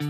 [0.00, 0.06] 雅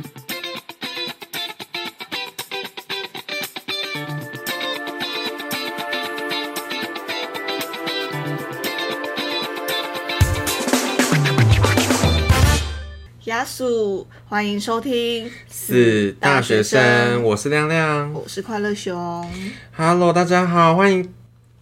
[13.45, 18.12] 鼠，欢迎收听是大学生，我是亮亮。
[18.12, 19.29] 我是快乐熊。
[19.77, 21.12] Hello，大家好，欢迎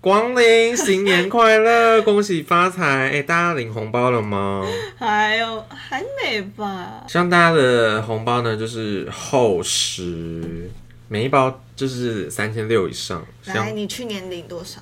[0.09, 3.11] 光临，新年快乐，恭喜发财！
[3.13, 4.67] 哎、大家领红包了吗？
[4.97, 7.05] 还有还没吧？
[7.07, 10.71] 希望大家的红包呢，就是厚实，
[11.09, 13.23] 每一包就是三千六以上。
[13.43, 14.81] 希来，你去年领多少？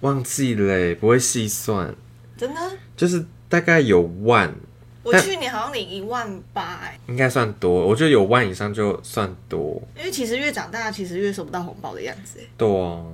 [0.00, 1.94] 忘记嘞，不会细算，
[2.36, 2.60] 真的？
[2.94, 4.54] 就是大概有万，
[5.02, 7.86] 我去年好像领一万八哎，应该算多。
[7.86, 13.12] 我觉得有万以上就算多，因为其实越长大，其实越收不到红包的样子哎，多、哦。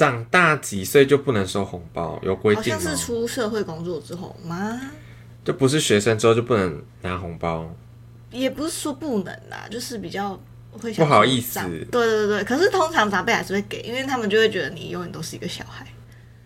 [0.00, 2.80] 长大几岁就不能收红包，有规好定吗？
[2.80, 4.80] 像是出社会工作之后吗？
[5.44, 7.70] 就不是学生之后就不能拿红包。
[8.30, 10.40] 也不是说不能啦，就是比较
[10.72, 15.86] 会想不好意思长对对对，可是通常长辈还是会给，因为他们就会觉得你永远都是一个小孩。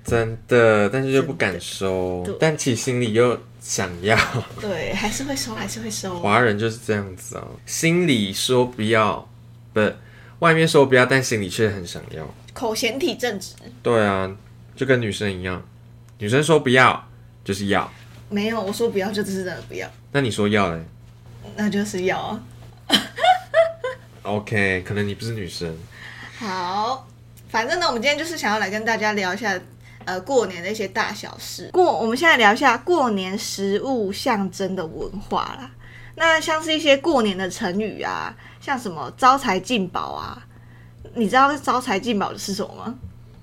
[0.02, 4.18] 真的，但是又不敢收对，但其实心里又想要。
[4.60, 6.18] 对，还是会收，还是会收。
[6.18, 9.28] 华人就是这样子哦，心里说不要，
[9.72, 9.80] 不，
[10.40, 12.34] 外面说不要，但心里却很想要。
[12.54, 13.52] 口嫌体正直，
[13.82, 14.34] 对啊，
[14.74, 15.62] 就跟女生一样，
[16.18, 17.06] 女生说不要
[17.44, 17.92] 就是要，
[18.30, 20.82] 没有我说不要就真的不要，那你说要嘞
[21.56, 22.40] 那就是要啊。
[24.22, 25.76] OK，可能你不是女生。
[26.38, 27.06] 好，
[27.48, 29.60] 反正呢，我们今天就是想要来跟大家聊一下，
[30.04, 31.68] 呃，过年的一些大小事。
[31.72, 35.70] 过，我们现在聊一下过年食物象征的文化啦。
[36.16, 40.43] 那像是一些过年的成语啊，像什么招财进宝啊，
[41.14, 42.94] 你知道招财进宝是什么吗？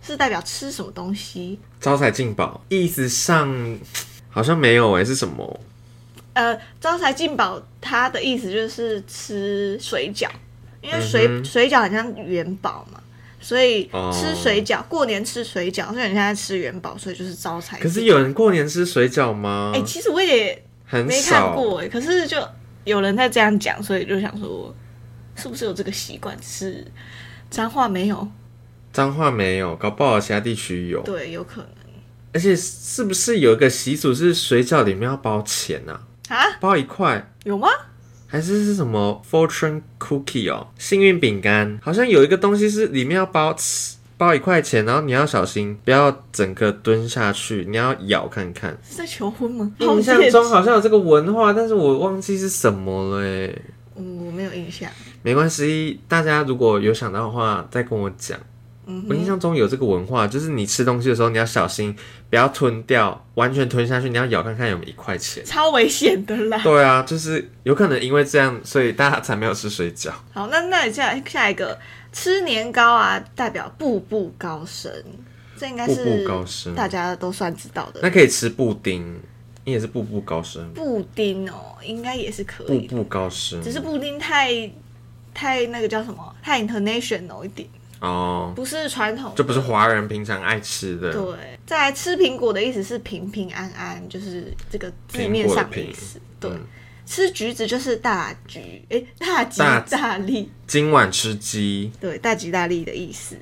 [0.02, 1.59] 是代表吃什么东西？
[1.80, 3.78] 招财进宝，意思上
[4.30, 5.59] 好像没有诶、是什么？
[6.34, 10.28] 呃，招财进宝，它的意思就是吃水饺，
[10.82, 13.00] 因为水、嗯水饺很像元宝嘛，
[13.39, 17.77] 所以哦吃水饺，过年吃水饺，所以你现在吃元宝，所以就是招财。
[17.80, 19.71] 可是有人过年吃水饺吗？
[19.76, 21.54] 哎、其实我也很没看。
[21.54, 22.38] 过哎，可是就
[22.86, 24.73] 有人在这样讲，所以就想说，
[25.36, 26.36] 是不是有这个习惯？
[26.42, 26.89] 是
[27.52, 28.28] 脏话没有？
[28.94, 31.02] 彰化没有，搞不好其他地区有。
[31.04, 31.70] 对，有可能
[32.34, 36.02] 而且是不是有一个习俗是水饺里面要包钱啊？
[36.30, 36.38] 啊？
[36.62, 37.67] 包一块，有吗？
[38.26, 40.67] 还是是什么 fortune cookie 哦？
[40.78, 43.54] 幸运饼干，好像有一个东西是里面要包
[44.18, 48.78] 包一块钱，然后你要小心不要整个蹲下去，你要咬看看。
[48.89, 49.70] 是在求婚吗？
[49.80, 53.62] 印象中好像有这个文化，但是我忘记是什么了诶。
[53.98, 54.89] 嗯，我没有印象。
[55.23, 58.39] 没关系，大家如果有想到的话，再跟我讲。
[58.87, 61.95] 嗯我印象中有这个文化，就是你吃东西的时候，你要小心，
[62.32, 65.45] 不要吞掉，完全吞下去，你要咬看看有没有一块钱。
[65.45, 66.59] 超危险的啦！
[66.64, 70.11] 对啊，就是有可能因为这样，所以大家才没有吃水饺。
[70.33, 71.77] 好，那那你下下一个
[72.11, 74.92] 吃年糕啊，代表步步高升，
[75.55, 77.99] 这应该步是步高升大家都算知道的。
[78.02, 79.21] 那可以吃布丁，
[79.64, 83.61] 你也是步步高升，布丁哦，应该也是可以，步步高升。
[83.61, 84.52] 只是布丁太
[85.33, 87.67] 太那个叫什么，太 international 一点，
[87.99, 91.11] 哦，不是传统的，就不是华人平常爱吃的。
[91.14, 91.36] 对。
[91.65, 96.20] 再来吃苹果的意思是平平安安，就是这个字面上的意思。
[96.39, 96.59] 对，嗯
[97.05, 100.49] 吃橘子就是大橘，诶，大吉大大利。
[100.67, 103.36] 今晚吃鸡，对，大吉大利的意思。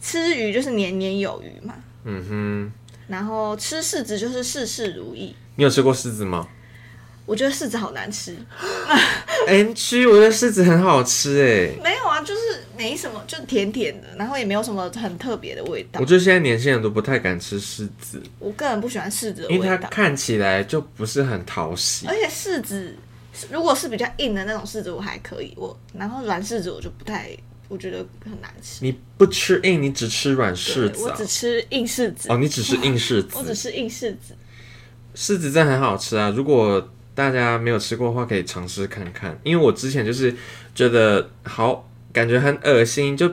[0.00, 1.74] 吃鱼就是年年有余嘛，
[2.04, 2.72] 嗯哼，
[3.08, 5.34] 然后吃柿子就是事事如意。
[5.56, 6.46] 你有吃过柿子吗
[7.30, 8.36] 我觉得柿子好难吃
[9.46, 11.80] ，？N G，我觉得柿子很好吃哎。
[11.80, 12.40] 没有啊，就是
[12.76, 16.04] 没什么，就甜甜的，然后也没有什么很特别的味道我。
[16.04, 22.14] 觉得现在年轻人都不太敢吃柿子，我个人不喜欢柿子的因为它，看起来就不是很讨喜而。
[22.16, 22.96] 且柿子
[23.48, 27.30] 如果是比较硬的那种柿子，我还可以，我然后软柿子我就不太，
[27.68, 28.80] 我觉得很难吃。
[28.84, 31.24] 你不吃硬，你只吃软柿子啊我只？
[31.24, 34.34] 吃硬柿子，哦，你只吃硬柿子， 我只吃硬柿子。
[35.14, 36.32] 柿子真的很好吃啊！
[36.34, 39.38] 如果大家没有吃过的话，可以尝试看看。
[39.42, 40.34] 因为我之前就是
[40.74, 43.30] 觉得好，感觉很恶心，就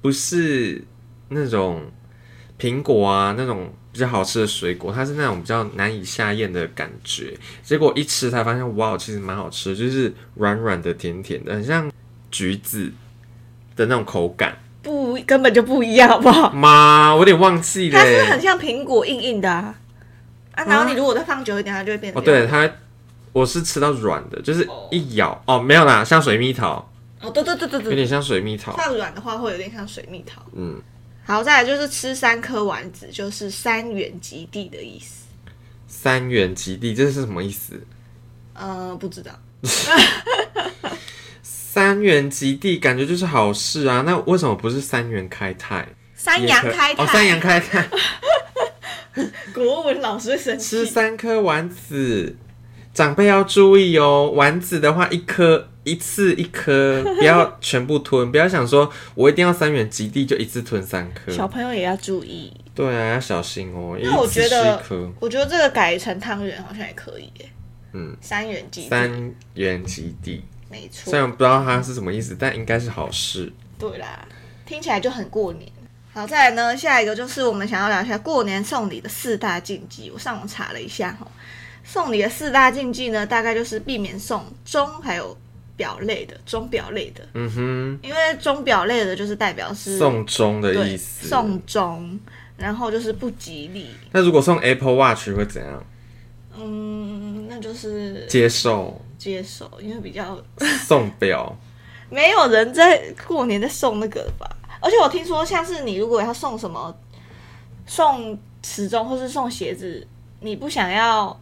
[0.00, 0.82] 不是
[1.28, 1.82] 那种
[2.58, 7.32] 苹果啊那种比较好吃的水果，它是那种比较难以下咽的感觉。
[7.62, 11.90] 结果一吃才发现，哇，其实蛮好吃的，就是软软的、甜甜的，很像
[12.30, 12.92] 橘子
[13.76, 14.58] 的那种口感。
[14.82, 16.50] 不，根本就不一样，好不好？
[16.50, 18.30] 妈，我有点忘记了它是欸。
[18.32, 19.74] 很像苹果硬硬的啊，
[20.52, 22.68] 啊，然后你如果再放久一点，它就会变哦，对，它
[23.32, 26.88] 我是吃到软的，就是一咬哦，没有啦，像水蜜桃，
[27.20, 28.72] 哦，对对对对对，有点像水蜜桃。
[28.76, 30.42] 放软的话会有点像水蜜桃。
[30.54, 30.80] 嗯，
[31.24, 35.24] 好，再来就是吃三颗丸子，就是三元及第的意思。
[35.86, 37.82] 三元极地，这是什么意思？
[38.54, 39.32] 呃，不知道，
[41.42, 45.88] 三元极地感觉就是好事啊，那为什么不是三元开泰？
[46.14, 47.88] 三阳开泰，哦，三阳开泰，
[49.54, 50.90] 国文老师会生吃气。
[50.92, 52.36] 三颗丸子，
[52.94, 54.30] 长辈要注意哦。
[54.34, 61.32] 丸子的话，一颗一次一颗， 不要全部吞，不要想说我一定要三元极地就一次吞三颗。
[61.32, 62.52] 小朋友也要注意。
[62.74, 63.98] 对啊，要小心哦。
[64.02, 64.82] 那我一次吃觉得
[65.20, 67.48] 我觉得这个改成汤圆好像也可以耶。
[67.92, 71.18] 嗯，三元鸡三元极地，没错虽。
[71.18, 73.52] 然不知道它是什么意思，但应该是好事。
[73.78, 74.26] 对啦，
[74.64, 75.70] 听起来就很过年。
[76.14, 80.10] 好，再来呢，下一个就是我们想要聊一下过年送礼的四大禁忌。
[80.10, 81.26] 我上网查了一下哈，
[81.84, 85.36] 送礼的四大禁忌呢，大概就是避免送钟还有
[85.76, 91.26] 表类的钟表类的，嗯哼，因为钟表类的就是代表是送钟的意思。
[91.28, 92.18] 送钟，
[92.56, 93.88] 然后就是不吉利。
[94.12, 95.84] 那如果送 Apple Watch 会怎样？
[96.56, 100.38] 嗯，那就是接受接受，因为比较
[100.86, 101.56] 送表，
[102.10, 104.46] 没有人在过年在送那个吧。
[104.80, 106.94] 而且我听说，像是你如果要送什么
[107.86, 110.06] 送时钟或是送鞋子，
[110.40, 111.40] 你不想要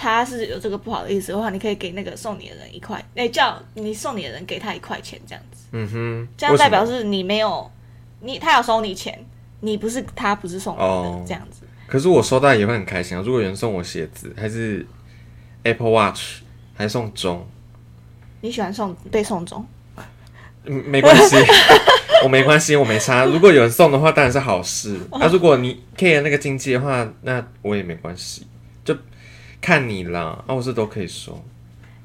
[0.00, 7.70] 他是有这个不好的意思的话，你可以给那个送你的人一块，哎、叫你送你的人给他一块钱这样子，嗯哼，这样代表是你没有
[8.20, 9.22] 你他要收你钱，
[9.60, 11.64] 你不是他不是送你的、哦这样子。
[11.86, 13.22] 可是我收到也会很开心啊。
[13.22, 14.86] 如果有人送我鞋子，还是
[15.64, 16.40] Apple Watch，
[16.74, 17.46] 还送钟，
[18.40, 19.66] 你喜欢送被送钟？
[20.64, 21.36] 嗯，没关系，
[22.24, 23.24] 我没关系，我没差。
[23.24, 24.98] 如果有人送的话，当然是好事。
[25.12, 28.46] 那、如果你 care 那个经济的话，那我也没关系，就
[29.60, 30.42] 看你啦。
[30.46, 31.40] 啊，我是都可以收，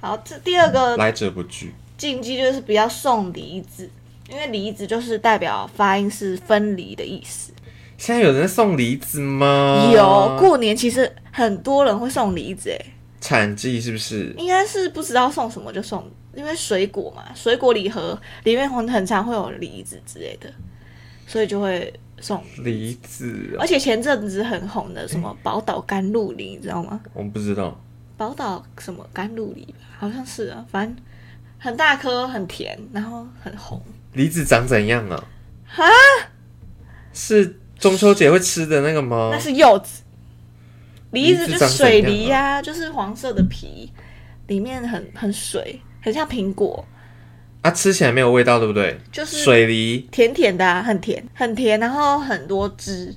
[0.01, 1.73] 好，这第二个来者不拒。
[1.97, 3.89] 禁忌就是不要送梨子，
[4.29, 7.53] 因为梨子就是代表发音是分离的意思。
[7.97, 9.89] 现在有人送梨子吗？
[9.93, 12.85] 有过年其实很多人会送梨子，哎，
[13.21, 14.35] 产季是不是？
[14.37, 16.03] 应该是不知道送什么就送，
[16.35, 20.51] 因为水果嘛，水果礼盒里面很很常会有梨子之类的，
[21.25, 22.41] 所以就会送。
[22.57, 26.99] 梨子哦、而且前阵子很红的什么宝岛甘露梨，你知道吗？
[27.13, 27.79] 我不知道。
[28.17, 30.95] 宝岛什么甘露梨吧，好像是啊，反正
[31.57, 33.81] 很大颗，很甜，然后很红。
[34.13, 35.21] 梨子长怎样啊？
[37.13, 39.39] 是中秋节会吃的那个吗那？
[39.39, 40.01] 是柚子，
[41.11, 43.91] 梨子就水怎样啊梨呀、就是黄色的皮，
[44.47, 46.85] 里面很很水，很像苹果，
[47.65, 48.95] 啊，吃起来没有味道，对不对？
[49.11, 53.11] 就是水梨甜甜的、啊，很甜，很甜，然后很多汁，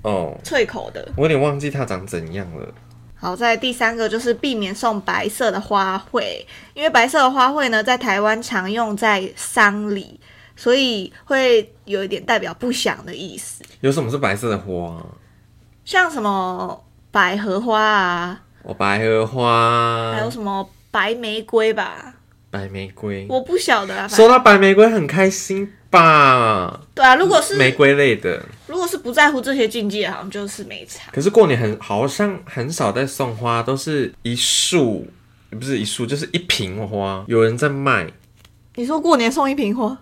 [0.00, 1.06] 哦，脆口的。
[1.18, 2.66] 我有点忘记它长怎样了。
[3.14, 6.22] 好，在第三个就是避免送白色的花卉，
[6.72, 10.18] 因为白色的花卉呢，在台湾常用在丧礼，
[10.56, 15.04] 所以会有一点代表不祥的意思，有什么是白色的花啊？
[15.84, 22.14] 像什么百合花啊，哦，百合花，还有什么白玫瑰吧，
[22.54, 23.26] 白玫瑰。
[23.28, 24.06] 我不晓得啊。
[24.06, 26.80] 反收到白玫瑰很开心吧？
[26.94, 31.10] 对啊，如果是玫瑰类的，如果是不在乎这些禁忌，好像就是没差。
[31.10, 35.08] 可是过年很好像很少在送花，都是一束，
[35.50, 38.06] 不是一束，就是一瓶花，有人在卖，
[38.76, 39.98] 你说过年送一瓶花，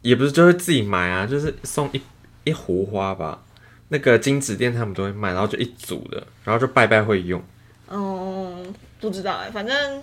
[0.00, 2.00] 也不是就会自己买啊，就是送一
[2.44, 3.42] 一壶花吧。
[3.88, 7.42] 那个金子店他们都会卖，然后就一组的，然后就拜拜会用。
[7.90, 10.02] 嗯，不知道哎、反正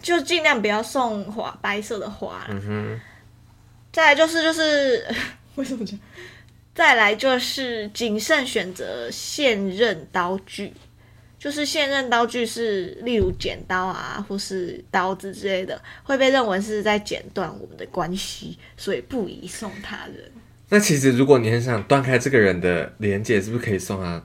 [0.00, 2.46] 就尽量不要送花白色的花。
[2.48, 3.00] 嗯哼，
[3.92, 5.04] 再来就是就是
[5.56, 5.98] 为什么讲？
[6.74, 10.72] 再来就是谨慎选择现任刀具，
[11.36, 20.30] 就是现任刀具是例如剪刀啊，或是刀子之类的，会被认为是在剪断我们的关系，所以不宜送他人。
[20.68, 24.22] 那其实如果你很想断开这个人的连接，是不是可以送他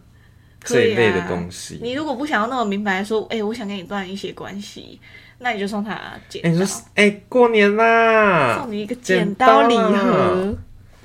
[0.63, 1.79] 这一类的东西？
[1.81, 4.99] 你如果不想要那么明白说，哎、我想跟你断一些关系，
[5.43, 10.55] 那你就送他剪哎、你刀，说，哎、过年啦，送你一个剪刀礼盒。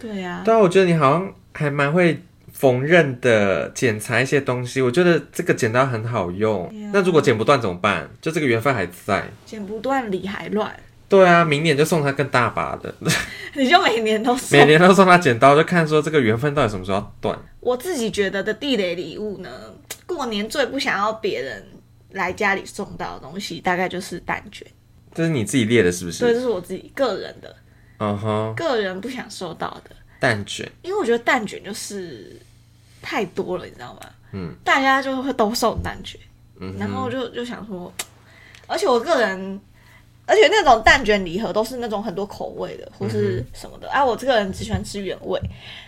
[0.00, 4.80] 对啊，对啊，我觉得你好像还蛮会缝纫的，剪裁一些东西。
[4.80, 6.66] 我觉得这个剪刀很好用。
[6.66, 8.08] 啊那如果剪不断怎么办？
[8.20, 9.24] 就这个缘分还在。
[9.44, 10.72] 剪不断理还乱，
[11.08, 12.94] 对啊，明年就送他更大把的，
[13.54, 14.66] 你就每年都送每。
[14.66, 17.36] 年都送他剪刀，就看说这个缘分到底什么时候要断。
[17.58, 19.50] 我自己觉得的地雷礼物呢，
[20.06, 21.66] 过年最不想要别人
[22.10, 24.66] 来家里送到的东西，大概就是蛋卷。
[25.14, 26.20] 这是你自己列的，是不是？
[26.20, 27.56] 对，这是我自己个人的，
[27.98, 32.36] 嗯哼，个人不想收到的，蛋卷，因为我觉得蛋卷就是
[33.02, 34.00] 太多了，你知道吗？
[34.32, 36.20] 嗯，大家就会都送蛋卷，
[36.60, 37.92] 嗯然后就就想说，
[38.66, 39.60] 而且我个人。
[40.30, 44.04] 而且那种蛋卷礼盒都是那种很多口味的，或是什么的、啊。
[44.04, 45.40] 我这个人只喜欢吃原味，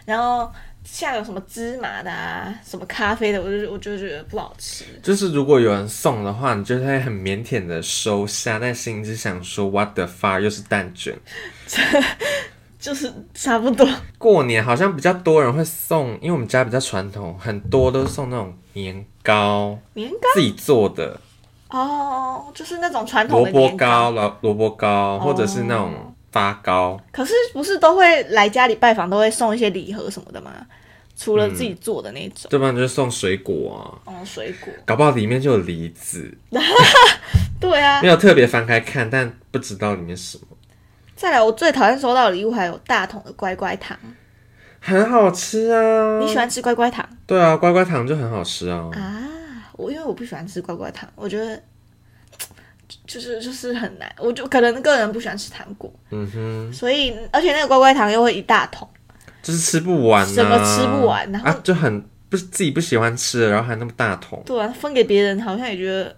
[0.06, 0.50] 然后
[0.92, 4.84] 像有什么芝麻的啊，什么咖啡的，我就我就觉得不好吃。
[5.02, 11.16] 就是如果有人送的话，你就会很腼腆的收下，但心里只想说 What the fuck，又是蛋卷。
[12.78, 13.88] 就是差不多。
[14.18, 21.18] 过年好像比较多人会送，因为我们家比较传统，很多都是送那种年糕，年糕自己做的
[21.68, 27.00] 糕哦，就是那种传统萝卜糕、萝萝卜糕，或者是那种发糕。
[27.12, 30.50] 可是不是都会来家里拜访，都会送一些礼盒什么的吗？
[31.22, 34.72] 除了自己做的那种，要不然就是送水果啊，哦，水果。
[34.86, 36.34] 搞不好里面就有梨子，
[37.60, 40.56] 对啊没，有特别翻开看，但不知道里面是什么，
[41.14, 43.98] 再来，我最讨厌收到的礼物还有大桶的乖乖糖。
[44.80, 46.18] 很好吃啊。
[46.20, 48.88] 你喜欢吃乖乖糖对啊，乖乖糖就很好吃啊。
[48.94, 49.28] 啊？
[49.72, 51.62] 我因为我不喜欢吃乖乖糖，我觉得
[53.06, 58.88] 就是就是很难，我就可能个人不喜欢吃糖果，嗯哼，所以而且那个乖乖糖又会一大桶，
[59.42, 64.42] 就是吃不完、啊，什么吃不完然后啊，就很不是自己不喜欢吃的，然后还那么大桶。
[64.46, 66.14] 对啊，分给别人好像也觉得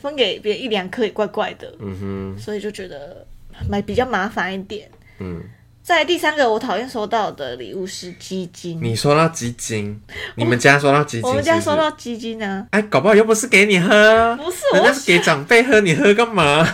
[0.00, 3.26] 分给别人一两颗也怪怪的，嗯哼所以就觉得
[3.68, 4.90] 买比较麻烦一点。
[5.20, 5.40] 嗯，
[5.82, 8.80] 在第三个，我讨厌收到的礼物是鸡精。
[8.82, 10.00] 你收到鸡精，
[10.34, 16.66] 你们家收到鸡精我们家收到鸡精呢、哎，搞不好又不是给你喝，不是我人家是给长辈喝，你喝干嘛？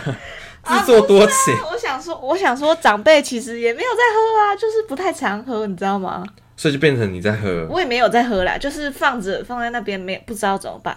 [0.61, 1.55] 啊自作多情。
[1.71, 6.23] 我想说，我想说，长辈其实也没有在喝啊，就是不太常喝，你知道吗？
[6.57, 10.95] 所以就变成你在喝，我也没有在喝啦，就是放着放在那边，没不知道怎么办。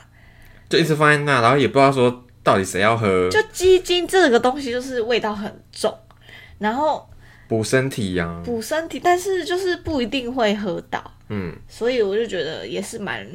[0.69, 5.97] 就一直放在那，然后也不知道说到底谁要喝，就鸡精这个东西，就是味道很重，
[6.59, 7.09] 然后
[7.49, 13.27] 补身体呀、补身体，但是就是不一定会喝到，嗯，所以我就觉得也是蛮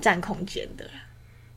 [0.00, 0.92] 占空间的啦。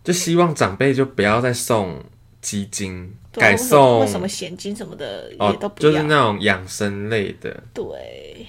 [0.03, 2.03] 就希望长辈就不要再送
[2.41, 5.91] 鸡精，改送什么咸金什么的也哦都，不要。
[5.91, 7.63] 就是那种养生类的。
[7.73, 8.45] 对，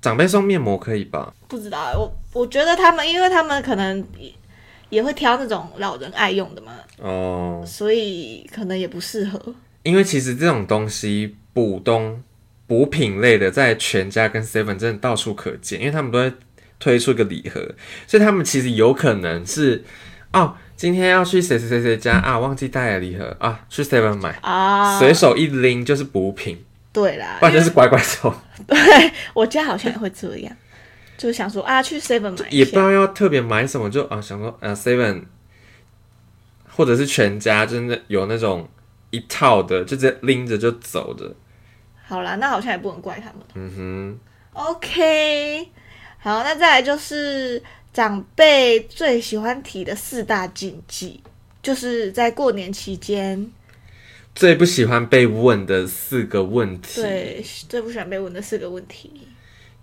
[0.00, 1.32] 长辈送面膜可以吧？
[1.48, 4.32] 不知道欸我我觉得他们，因为他们可能也
[4.90, 9.54] 也会挑那种老人爱用的嘛，哦，所以可能也不适合。
[9.82, 12.22] 因为其实这种东西补东
[12.66, 16.32] 补品类的，在全家跟 Seven 真的到处可见，因为他们都会
[16.78, 17.74] 推出一个礼盒，
[18.06, 19.82] 所以他们其实有可能是
[20.32, 22.18] 哦，今天要去谁谁谁谁家？
[22.20, 23.36] 啊，忘记带了礼盒。
[23.40, 28.32] 啊，去 Seven 买，啊，随手一拎就是补品，对啦，不然就是乖乖手，
[28.64, 28.78] 对
[29.34, 30.56] 我家好像也会这样，
[31.18, 35.24] 就想说啊，去 Seven 买，也不知道要特别买什么，就啊想说啊 Seven
[36.70, 38.68] 或者是全家，真的有那种
[39.10, 41.34] 一套的，就直接拎着就走的，
[42.06, 43.34] 好啦，那好像也不能怪他们。
[43.54, 44.18] 嗯哼。
[44.52, 45.68] OK，
[46.18, 47.62] 好，那再来就是
[47.98, 51.20] 长辈最喜欢提的四大禁忌，
[51.60, 53.50] 就是在过年期间，
[54.36, 59.10] 最不喜欢被问的四个问题，对最不喜欢被问的四个问题。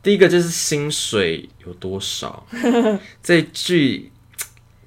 [0.01, 2.47] 第一个就是薪水有多少，
[3.21, 4.09] 这句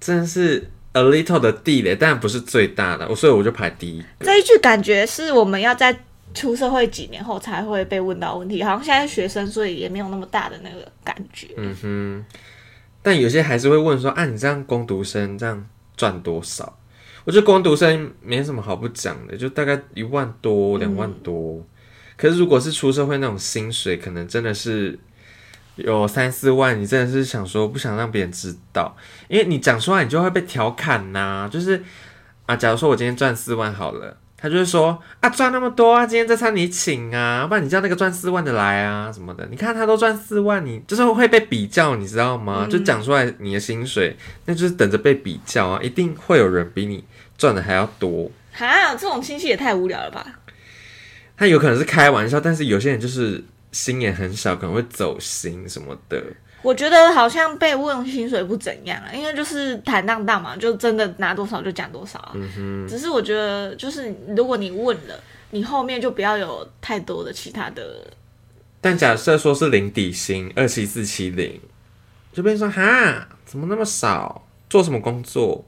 [0.01, 4.03] 真的是 a little 的地雷，但不是最大的，所以我就排第一。
[4.21, 5.95] 这一句感觉是我们要在
[6.33, 11.49] 出社会几年后才会被问到问题，好像现在学生，所以也没有那么大的那个感觉。
[11.59, 12.25] 嗯哼，
[13.09, 16.79] 但有些还是会问说，啊，你这样工读生这样赚多少？
[17.25, 21.67] 我觉得工读生没什么好不讲的，就大概一万多、两万多。
[22.19, 24.99] 可是如果是出社会那种薪水，可能真的是
[25.77, 28.95] 有三四万，你真的是想说不想让别人知道，
[29.29, 31.83] 因为你讲出来你就会被调侃呐、就是
[32.45, 34.19] 啊，假如说我今天赚四万好了。
[34.41, 39.45] 他就会说啊，赚那么多啊，今天这餐你请啊，不然你叫那个赚四万的来啊什么的。
[39.51, 42.69] 你看他都赚四万，你就是会被比较，你知道吗？
[42.71, 47.03] 就讲出来你的薪水，那就是等着被比较啊，一定会有人比你
[47.37, 48.31] 赚的还要多。
[48.53, 50.25] 哈，这种亲戚也太无聊了吧？
[51.37, 56.23] 他有可能是开玩笑，但是有些人就是心眼很小，可能会走心什么的。
[56.63, 62.33] 我觉得好像被问薪水不怎样啊，因为就是坦荡荡嘛，就真的拿多少就讲多少啊。
[62.89, 68.07] 只是我觉得，就是如果你问了，你后面就不要有太多的其他的。
[68.81, 71.61] 但假设说是零底薪二七四七零，
[72.33, 74.45] 就变成说哈，怎么那么少？
[74.69, 75.65] 做什么工作？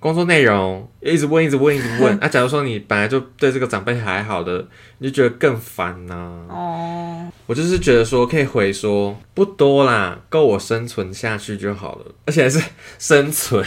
[0.00, 2.16] 工作内容一直问，一直问，一直问。
[2.22, 4.64] 啊，假如说你本来就对这个长辈还好的，
[4.98, 6.14] 你就觉得更烦呐、
[6.48, 12.62] 哦，我就是觉得说可以回说不多啦，够我生存下去就好了，而且还是
[12.98, 13.64] 生存，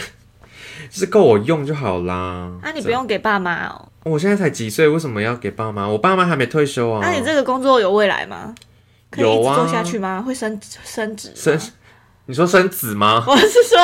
[0.88, 2.50] 就是够我用就好啦。
[2.62, 3.88] 那、你不，用给爸妈哦。
[4.04, 5.86] 我现在才几岁，为什么要给爸妈？
[5.86, 7.00] 我爸妈还没退休啊。
[7.02, 8.54] 那、你这个工作有未来吗？
[9.10, 10.22] 可以一有啊直做下去吗？
[10.22, 11.60] 会升升职吗？
[12.26, 13.24] 生，你说升子吗？
[13.26, 13.78] 我是说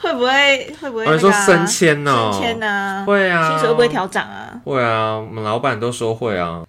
[0.00, 2.30] 会不会会不会、那说升迁哦？
[2.32, 3.04] 升迁啊？
[3.06, 4.52] 会啊，薪水会不会调涨啊？
[4.64, 6.62] 会啊，我们老板都说会啊。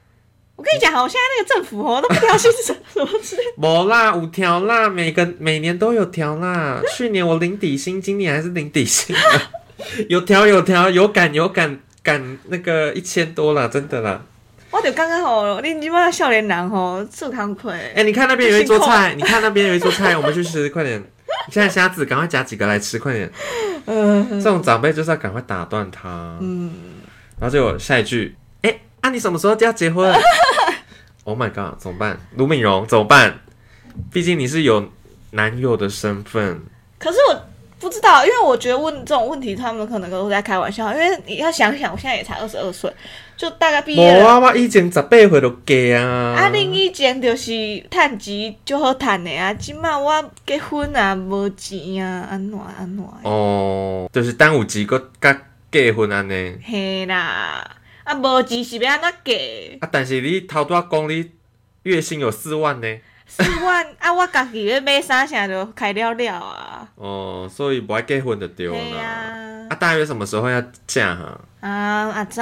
[0.56, 3.52] 我跟跟你讲，我，现在那个政府哦都不调薪水什么之类的。
[3.58, 6.82] 没啦，五条啦，每个每年都有调啦。
[6.96, 9.22] 去年我领底薪，今年还是领底薪啊，
[10.10, 14.22] 有调有调，有赶有赶赶那个一千多啦，真的啦。
[14.72, 21.04] 我就刚刚吼，你即摆少年人吼做工课，哎、你看那边有一桌菜，你看那边有一桌菜，我们去吃，快点。
[21.52, 23.32] 现在虾子，赶快夹几个来吃，快点。
[23.86, 26.38] 嗯这种长辈就是要赶快打断他。
[26.42, 26.74] 嗯，
[27.40, 30.12] 然后就有下一句，哎、啊，你什么时候就要结婚？
[31.24, 32.18] Oh my god，怎么办？
[32.36, 33.40] 卢敏荣怎么办？
[34.12, 34.90] 毕竟你是有
[35.32, 36.62] 男友的身份，
[36.98, 37.42] 可是我
[37.80, 40.94] 不知道，因为我觉得问这种问题，他们可能都在开玩笑。
[40.94, 42.90] 因为你要想想，我现在也才二十二岁，
[43.38, 44.24] 就大概毕业了。
[44.24, 46.36] 无啊，我以前十八岁就嫁啊。
[46.36, 47.52] 啊，恁以前就是
[47.92, 53.06] 趁钱就好趁的啊，即满我结婚啊，无钱啊，安怎安怎？
[53.22, 55.40] 哦，就是等有钱个甲
[55.72, 56.58] 结婚安尼。
[56.66, 57.64] 嘿啦，
[58.04, 59.34] 啊，无钱是要安怎嫁？
[59.82, 61.32] 啊，但是你头拄仔讲你
[61.84, 62.88] 月薪有四万呢。
[63.28, 66.88] 四万啊，我家己咧买啥啥就开了了啊。
[66.96, 69.02] 哦，所以不爱结婚就对嘿啦。
[69.02, 71.40] 啊啊，，大约什么时候要嫁哈？
[71.60, 72.42] 啊，阿知，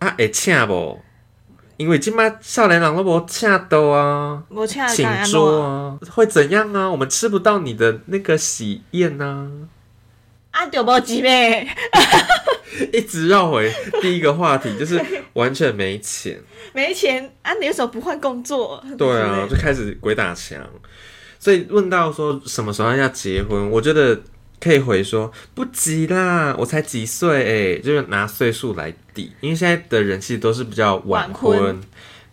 [0.00, 1.00] 啊，会请无？
[1.76, 4.42] 因为即摆少年人都无请到啊。
[4.50, 4.84] 无请？
[5.30, 6.90] 桌啊，会怎样啊？
[6.90, 9.50] 我们吃不到你的那个喜宴呢、
[10.50, 11.68] 啊，就无钱呗。
[12.92, 15.00] 一直绕回第一个话题，就是
[15.32, 16.40] 完全没钱。
[16.72, 18.82] 没钱啊，你为什么不换工作？
[18.98, 20.58] 对啊，就开始鬼打墙。
[21.38, 24.20] 所以问到说什么时候要结婚，我觉得
[24.60, 31.58] 可以回说不急啦，我才几岁哎、就是拿岁数来抵，因为现在的人其实都是比较晚晚婚。
[31.58, 31.80] 婚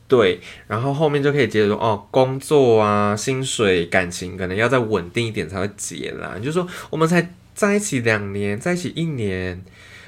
[0.10, 6.36] 对，然后后面就可以接着说哦，工作啊、薪水、感情可能要再稳定一点才会结啦。
[6.38, 9.62] 你就说我们才在一起两年，在一起一年，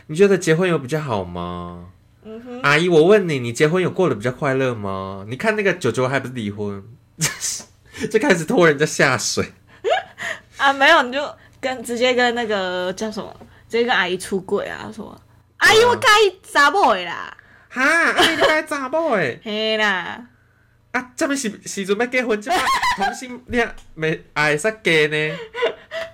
[0.08, 1.88] 你觉得结婚有比较好吗？
[2.24, 5.26] 嗯哼，阿姨，我问你，你结婚有过得比较快乐吗？
[5.28, 6.82] 你看那个九九还不是离婚，
[8.10, 9.52] 就开始拖人家下水。
[10.56, 11.20] 啊，没有，你就
[11.60, 13.34] 跟直接跟那个叫什么，
[13.70, 15.20] 直接跟阿姨出轨啊，什么
[15.58, 17.36] 阿姨我介意查某的啦，
[17.70, 19.38] 哈，阿姨你该查某的？
[19.44, 20.25] 嘿啦，
[20.92, 22.58] 啊，这么时时准要结婚，这摆
[22.98, 25.36] 同性恋没会使嫁呢？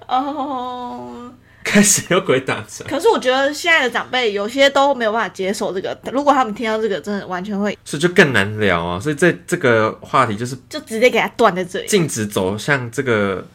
[0.07, 1.31] 哦。
[1.67, 8.99] 开始有鬼打墙，可是我觉得现在的长辈有些都没有办法接受这个，如果他们听到这个，真的完全会所以就更难聊啊。
[8.99, 11.87] 所以这这个话题就是就直接给他断在这里。
[11.87, 13.45] 禁止走向这个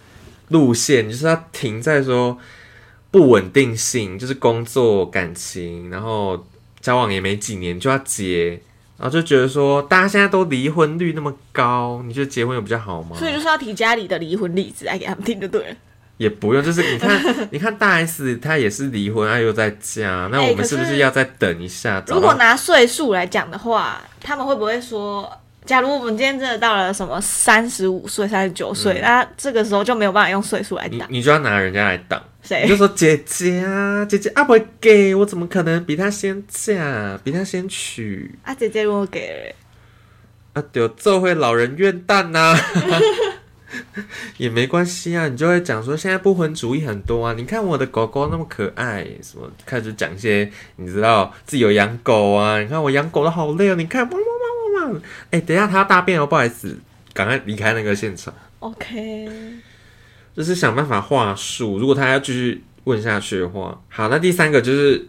[0.51, 2.39] 路线，就是要停在说
[3.11, 6.47] 不稳定性，就是工作、感情，然后
[6.81, 8.61] 交往也没几年就要结，
[8.97, 13.17] 然后就觉得说大家现在都离婚率那么高，你觉得结婚有比较好吗？
[13.17, 15.77] 所以就是要提家里的离婚例子来给他们听就对了。
[16.19, 22.05] 也不用，就是你看，你看大 S 她也是离婚，她又在家，那我们是是不是要再等一下？
[22.09, 25.33] 如果拿岁数来讲的话，他们会不会说，
[25.71, 30.99] 假如我们今天真的到了什么三十五岁、三十九岁，那这个时候就没有办法用岁数来挡。
[31.09, 32.77] 你你就要拿人家来挡，你谁就？
[32.77, 38.35] 说姐姐啊，姐姐啊不会给我怎么可能比她先嫁，比她先娶？
[38.43, 42.59] 啊，姐姐如果给了，啊，就做回老人怨旦呐、
[44.39, 54.39] 也没关系啊，你就会讲说现在不婚主义很多啊，你看我的狗狗那么可爱，什么开始讲一些你知道自己有养狗啊，你看我养狗都好累哦，你看汪汪汪
[55.31, 56.79] 哎、等一下他要大便哦，不好意思，
[57.12, 59.29] 赶快离开那个现场，OK，
[60.37, 65.09] 就是想办法话术，如果他要继续问下去的话，好，那第三个就是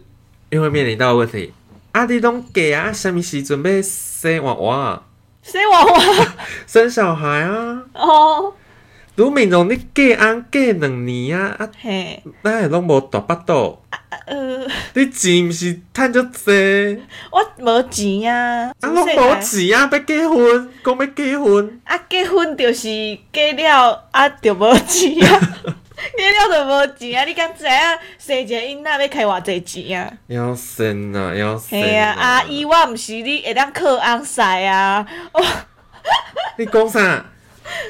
[0.50, 1.52] 因为面临到问题，
[1.92, 5.02] 阿弟东给啊，什么时准备生娃娃？
[5.42, 6.34] 生娃娃？
[6.66, 7.82] 生小孩啊？
[7.94, 8.54] 哦，
[9.16, 13.78] 卢敏荣，你嫁安嫁两年啊，啊，嘿，咱会拢无大巴肚，
[14.32, 22.88] 呃，你钱毋是趁足济，我无钱啊，啊，我无钱啊，要结婚，讲要结婚，啊，结婚就是
[23.30, 25.40] 嫁了，啊，就无钱啊，
[26.16, 27.70] 嫁了就无钱啊，你敢知影
[28.18, 30.10] 生一个囡仔要开偌济钱啊？
[30.28, 35.44] 要生啊，要生嘿啊，阿姨，我毋是你会当靠翁婿啊，哦，
[36.56, 37.26] 你讲啥？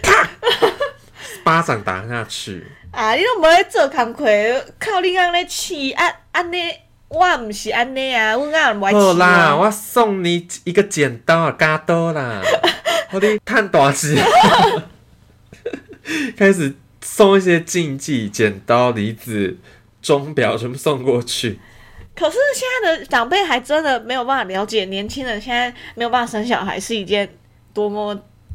[0.03, 0.29] 啪，
[1.45, 2.67] 巴掌打下去。
[2.93, 4.25] 啊，你拢无咧做工课，
[4.79, 6.59] 靠你翁咧饲，啊，安尼，
[7.09, 9.57] 我毋是安尼啊，阮翁无爱饲好啦，啊。
[9.57, 12.43] 我送你一个剪刀啊，加刀啦，
[13.13, 14.23] 我你探大钱，
[16.37, 19.57] 开始送一些禁忌，剪刀、离子、
[20.03, 21.59] 钟表全部送过去。
[22.15, 27.27] 可是现在的长辈还真的没有办法了解年轻人现在没有办法生小孩是一件
[27.73, 28.15] 多么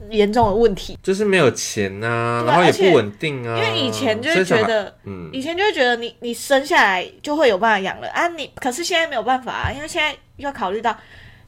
[0.09, 0.97] 严重的问题。
[1.03, 3.57] 就是没有钱呐、对然后也不稳定啊。
[3.57, 10.95] 因为以前就会觉得，嗯，以前就会觉得你你生下来就会有办法养了啊，你可是现在没有办法啊，因为现在要考虑到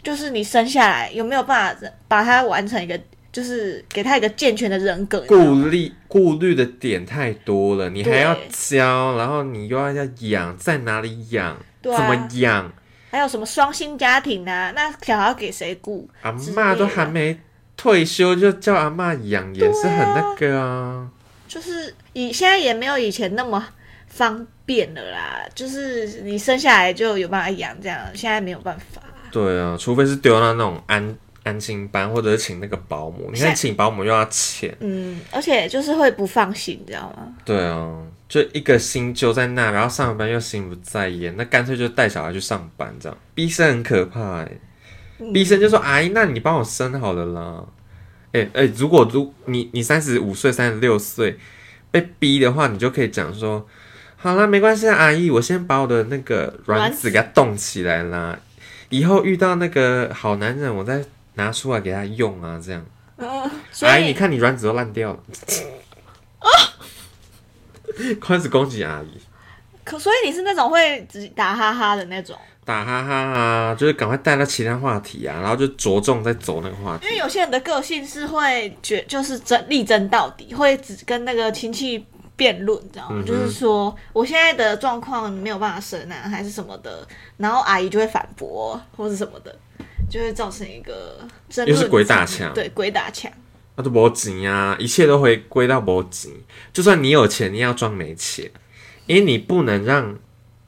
[0.03, 2.99] 就是你生下来有没有办法把它完成一个，
[3.31, 5.19] 就是给他一个健全的人格？
[5.21, 5.35] 顾
[5.67, 12.71] 虑顾虑的点太多了，你还要教，然后你又要要养，在哪里养，怎么养？
[13.11, 14.71] 还有什么双薪家庭啊？
[14.75, 16.07] 那小孩要给谁顾？
[16.21, 17.37] 阿妈都还没
[17.81, 21.09] 退休就叫阿妈养，也是很那个啊。
[21.47, 23.65] 就是以现在也没有以前那么
[24.07, 29.01] 方便了啦，就是你生下来就有办法养，这样现在没有办法。
[29.31, 33.29] 对啊，除非是丢到那种安安心班，或者是请那个保姆。
[33.31, 37.33] 你看现请保姆又要钱，嗯，而且就是会不放心，你知道吗？
[37.45, 43.17] 对啊，就一个心就在那，然后上班又心不在焉，那干脆就带小孩去上班这样。
[43.33, 44.51] 逼生很可怕哎、
[45.33, 47.63] 逼生就说：“阿姨，那你帮我生好了啦。
[48.31, 51.37] 哎、哎、如果如你你三十五岁、三十六岁
[51.91, 53.67] 被逼的话，你就可以讲说：
[54.17, 58.39] 好啦，没关系啊，阿姨，我先把我的那个卵卵子子给它冻起来啦，
[58.89, 61.03] 以后遇到那个好男人，我再
[61.35, 62.85] 拿出来给他用啊，这样。
[63.81, 65.19] 阿姨，你看你卵子都烂掉了。
[66.39, 66.47] 啊
[68.21, 69.19] 开始攻击阿姨，
[69.83, 72.37] 可所以你是那种会只打哈哈的那种，
[72.69, 77.11] 打哈哈啊，就是赶快带到其他话题啊，然后就着重在走那个话题因。
[77.11, 82.05] 为有些人的个性是会觉就是争力争到底，会只跟那个亲戚
[82.35, 83.15] 辩论，你知道吗？
[83.17, 89.57] 嗯就是说我现在的状况没有办法生啊，还是什么的，然后阿姨就会反驳或是什么的，
[90.07, 91.17] 就会造成一个
[91.49, 93.31] 争论，又是鬼打墙对，鬼打墙。
[93.75, 96.31] 那都没钱啊，一切都回归到没钱。
[96.71, 98.51] 就算你有钱，你也要装没钱，
[99.07, 100.15] 因为你不能让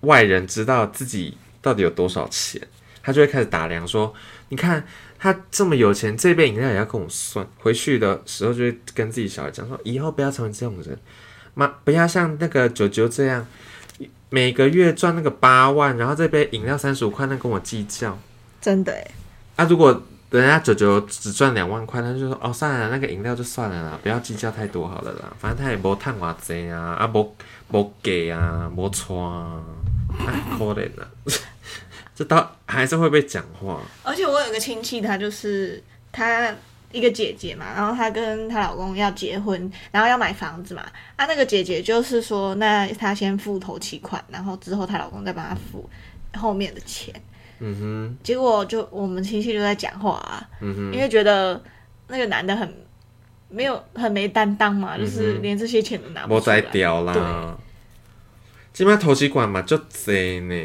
[0.02, 2.62] 外人知道自己到底有多少钱，
[3.04, 4.14] 他就会开始打量说，
[4.50, 4.86] 你看
[5.20, 7.46] 他这么有钱，这杯饮料也要跟我算。
[7.60, 10.98] 回去的时候就会跟自己小孩讲说，以后不要成为这种人，
[11.54, 13.46] 妈不要像那个九九这样，
[14.30, 18.18] 每个月赚那个八万，然后这杯饮料三十五块，那跟我计较。
[18.60, 19.12] 真的哎，
[19.58, 27.36] 啊，如果人家九九只赚两万块，他就说哦，算了，那个饮料就算了啦，不要计较太多好了啦，反正他也无探偌济啊，啊无
[27.72, 29.62] 无给啊，无穿啊，
[30.58, 31.06] 可怜啊，
[32.22, 36.56] 这到还是会被讲话，而且我有个亲戚，她就是她
[36.92, 40.84] 一个姐姐嘛，然后她跟她老公要结婚，然后要买房子嘛。
[41.16, 45.90] 啊，那个姐姐就是说，那她先付头期款，然后之后她老公再帮她付
[46.36, 47.12] 后面的钱。
[47.58, 48.18] 嗯哼。
[48.22, 51.60] 结果就我们亲戚就在讲话啊，嗯哼，因为觉得
[52.08, 52.72] 那个男的很
[53.50, 56.62] 没有很没担当嘛，就是连这些钱都拿不出来。
[56.62, 57.16] 在，掉对。
[57.16, 57.58] 啦，
[58.72, 60.56] 今麦头期款嘛就贼呢，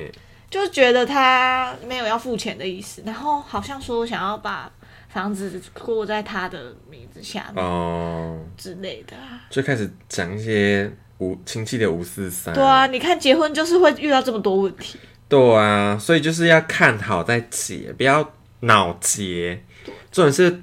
[0.57, 4.71] 就觉得他没有要付钱的意思，然后好像说想要把
[5.09, 9.45] 房子过在他的名字下面哦，之类的啊。
[9.51, 19.63] 就开始讲一些五亲戚的五四三，对啊，你看结婚就是会遇到这么多问题，对啊，所以就是要看好再结，不要脑结。
[20.11, 20.63] 重点是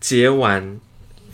[0.00, 0.80] 结完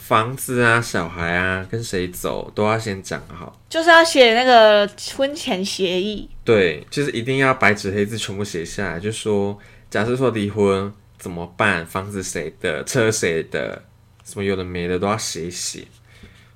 [0.08, 3.60] 房子啊、小孩啊，跟谁走都要先讲好。
[3.68, 6.26] 就是要写那个婚前协议。
[6.42, 9.58] 对，就是一定要白纸黑字全部写下来，就说
[9.90, 13.82] 假设说离婚怎么办，房子谁的，车谁的，
[14.24, 15.80] 什么有的没的都要写一写，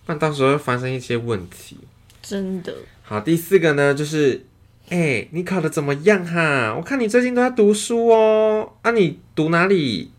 [0.07, 1.77] 不然到时候会发生一些问题。
[2.23, 4.47] 真的，好，第四个呢，就是，
[4.89, 6.75] 哎、你考的怎么样哈？
[6.75, 8.73] 我看你最近都在读书哦。
[8.81, 10.11] 啊，你读哪里？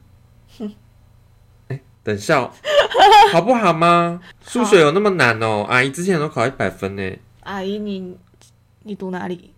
[2.04, 2.54] 哎、等笑，
[3.32, 4.20] 好不好吗？
[4.46, 5.66] 数学有那么难哦？
[5.70, 7.18] 阿姨之前都考一百分呢。
[7.44, 8.18] 阿姨你
[8.84, 9.54] 你读哪里？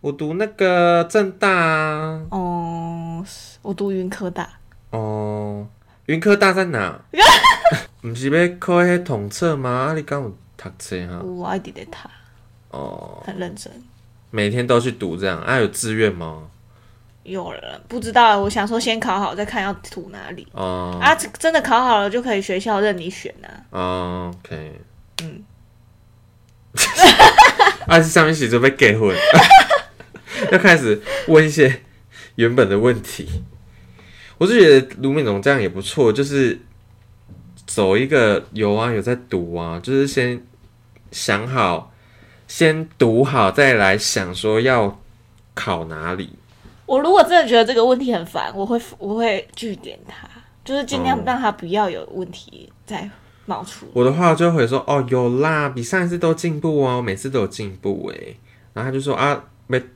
[0.00, 2.22] 我读那个正大啊。
[2.30, 3.24] 哦，
[3.62, 4.48] 我读云科大。
[4.90, 5.66] 哦，
[6.06, 7.00] 云科大在哪？
[8.02, 9.70] 不是要考迄统测吗？
[9.70, 11.20] 啊，你刚有读册哈？
[11.22, 12.10] 我爱弟弟他
[12.70, 13.72] 哦，很认真。
[14.30, 15.40] 每天都去读这样。
[15.40, 16.42] 啊，有志愿吗？
[17.28, 20.46] 有了不知道，我想说先考好再看要涂哪里。
[20.52, 23.48] 哦、啊，这真的考好了就可以学校任你选啊。
[23.70, 24.80] 哦，OK。
[25.22, 25.42] 嗯，
[27.86, 29.14] 啊，是上面写准备结婚，
[30.52, 31.82] 要开始问一些
[32.36, 33.28] 原本的问题。
[34.38, 36.60] 我是觉得卢敏龙这样也不错，就是
[37.66, 40.40] 走一个有啊有在读啊，就是先
[41.10, 41.92] 想好，
[42.46, 45.00] 先读好，再来想说要
[45.54, 46.34] 考哪里。
[46.88, 50.26] 我如果真的觉得这个问题很烦，我会我会据点他，
[50.64, 53.08] 就是尽量哦让他不要有问题再
[53.44, 53.86] 冒出。
[53.92, 58.38] 我的话就会说哦有啦，比上一次都进步哦，每次都有进步诶。
[58.72, 59.86] 然后他就说啊，没读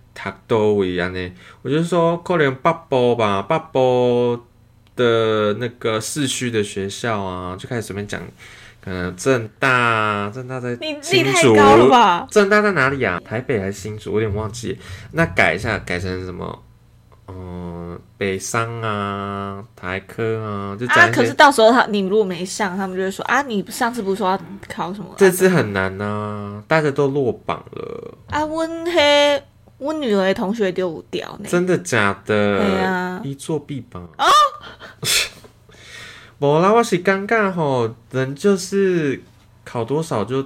[0.47, 1.33] 多位安呢？
[1.63, 4.39] 我就说可能八波吧，八波
[4.95, 8.21] 的那个市区的学校啊，就开始随便讲，
[8.85, 12.27] 可能正大啊，正大在新竹，太高了吧？
[12.31, 13.19] 正大在哪里啊？
[13.25, 14.13] 台北还是新竹？
[14.13, 14.79] 我有点忘记。
[15.13, 16.63] 那改一下，改成什么？
[17.29, 21.09] 嗯、北商啊、台科啊，就啊。
[21.13, 25.07] 可是到时候他你如果没上，他们就会说啊，你上次不是说要考什么？
[25.17, 29.43] 这次很难呐、大家都落榜了，啊，阮迄
[29.79, 31.49] 阮女儿的同学就有掉呢。
[31.49, 32.59] 真的假的？
[32.59, 34.01] 对啊一作弊吧。
[34.19, 34.27] 哦。
[36.39, 39.23] 无啦，我是尴尬吼，人就是
[39.65, 40.45] 考多少就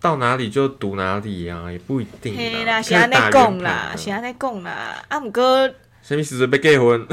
[0.00, 2.82] 到哪里就读哪里呀、也不一定嘿啦，啦。
[2.82, 5.04] 是安尼讲啦，是安尼讲啦。
[5.08, 5.68] 啊，毋过
[6.06, 7.04] 什么时阵要结婚？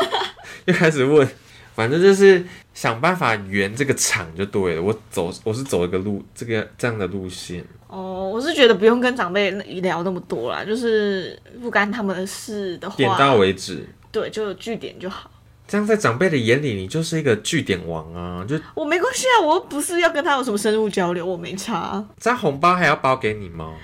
[0.64, 1.28] 又开始问，
[1.74, 4.80] 反正就是想办法圆这个场就对了。
[4.80, 7.62] 我走，我是走一个路，这个这样的路线。
[7.88, 13.86] 哦，我是觉得不用跟长辈聊那么多啦，就是不干他们的事的话，点到为止。
[14.10, 15.30] 对，就有据点就好。
[15.66, 18.42] 这样在长辈的眼里，你就是一个据点王啊！
[18.48, 22.02] 就我没关系啊，我又不是要跟他有什么深入交流，我没差。
[22.18, 23.74] 这样红包还要包给你吗？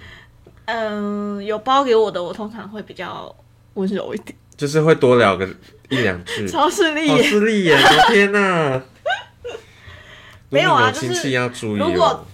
[0.64, 3.34] 嗯，有包给我的，我通常会比较
[3.74, 4.34] 温柔一点。
[4.56, 5.48] 就是会多聊个
[5.88, 6.48] 一两句。
[6.48, 8.82] 超势利好耶，势利眼，我天哪！
[10.50, 12.26] 没有啊亲戚要注意如果哦。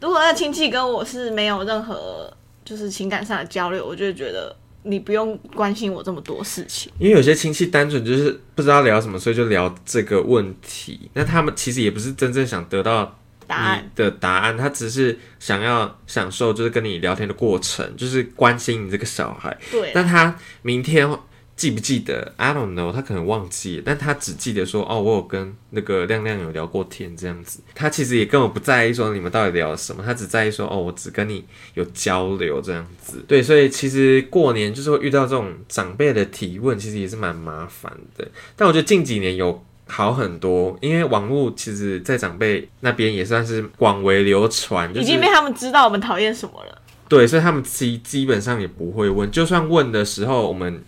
[0.00, 2.32] 如果那亲戚跟我是没有任何
[2.64, 6.92] 就是情感上的交流，我就会觉得你不用关心我这么多事情。
[6.98, 11.10] 因为有些亲戚单纯就是不知道聊什么，所以就聊这个问题。
[11.14, 19.56] 那他们其实也不是真正想得到答案你的答案，他只是想要享受就是跟你聊天的过程，就是关心你这个小孩。
[19.70, 21.08] 对啊，但他明天
[21.56, 27.60] 记不记得？I don't know，他可能忘记了，但他只记得说哦，我有跟那个亮亮有聊过天这样子。
[27.74, 33.24] 他其实也根本不在意说你们到底聊了什么，他只在意说哦，我只跟你有交流这样子。
[33.26, 38.28] 对，所以其实过年就是会遇到这种长辈的提问，其实也是蛮麻烦的。
[38.54, 39.64] 但我觉得近几年有。
[39.88, 46.82] 好很多，因为网络其实，在长辈那边也算是广为流传，就是已经被他们知道我们讨厌什么了。
[47.08, 50.82] 对，所以他们基基本上也不会问，就算问的时候，我们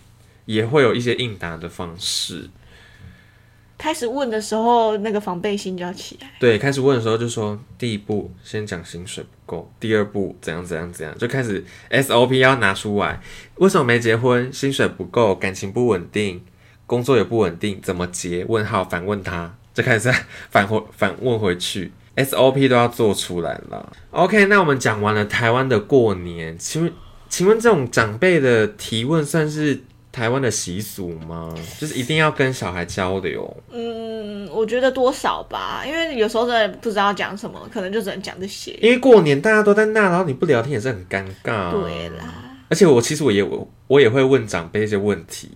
[0.49, 2.49] 也会有一些应答的方式。
[3.77, 6.31] 开始问的时候，那个防备心就要起来。
[6.39, 13.21] 对，开始问的时候就说，第一步先讲薪水不够，第二步怎样怎样怎样，就开始 SOP 要拿出来。
[13.57, 14.51] 为什么没结婚？
[14.51, 16.43] 薪水不够，感情不稳定，
[16.87, 18.43] 工作也不稳定，怎么结？
[18.45, 21.91] 问号反问他，就开始再反回反问回去。
[22.15, 23.93] SOP 都要做出来了。
[24.09, 26.91] OK，那我们讲完了台湾的过年，请问
[27.29, 31.53] 请问这种长辈的提问算是台湾的习俗吗？
[31.79, 33.63] 就是一定要跟小孩交流？
[33.71, 38.71] 嗯，我觉得多少吧，因为有时候真的不知道讲什么，可能就只能讲这些。
[38.81, 45.51] 因为过年大家都在那，然后你不聊天也是很尴尬、对啦，而且我其实我也我我也会问长辈一些问题，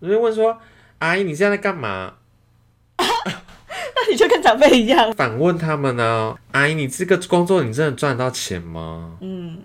[0.00, 0.58] 我就会问说
[1.00, 2.14] ：“阿姨，你现在在干嘛
[2.98, 5.12] 那你就跟长辈一样？”。
[5.14, 9.18] 反问他们呢、阿姨，你这个工作你真的赚得到钱吗？
[9.20, 9.58] 嗯，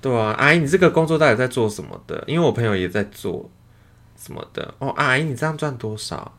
[0.00, 2.24] 对啊，阿姨，你这个工作到底在做什么的？
[2.26, 3.50] 因为我朋友也在做
[4.16, 4.74] 什么的。
[4.78, 6.36] 哦，阿姨，你这样赚多少？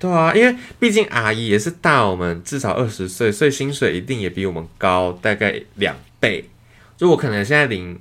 [0.00, 6.48] 对啊，因为毕竟阿姨也是大我们至少二十岁，所以薪水一定也比我们高大概两倍。
[6.96, 8.00] 就我可能现在领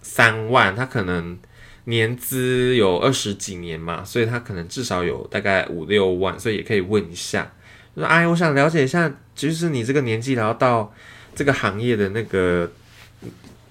[0.00, 1.36] 三万，他可能
[1.84, 7.50] 年资有二十几年嘛，所以他可能至少有大概五六万，所以也可以问一下，
[7.96, 10.92] 就说阿姨，我想了解一下，就是你这个年纪然后到
[11.34, 12.70] 这个行业的那个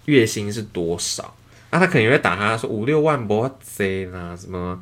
[0.06, 1.36] 月薪是多少？
[1.70, 4.82] 那、他可能也会打他说五六万不贼啦，什么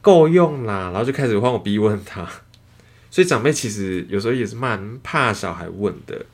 [0.00, 2.26] 够用啦，然后就开始换我逼问他。
[3.10, 6.26] 所以长辈其实有时候也是蛮怕小孩问的。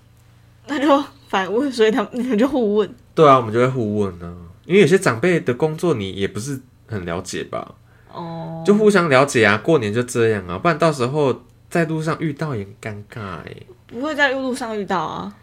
[0.66, 2.94] 那就反问，所以他们你们就互问。
[3.14, 7.74] 对啊，我们就会互问呢、因为有些长辈的工作你也不是很了解吧，
[8.12, 9.58] 哦，就互相了解啊。
[9.58, 13.56] 过年就这样啊，不然到时候在路上遇到也很尴尬哎、
[13.88, 15.34] 不会在路上遇到啊，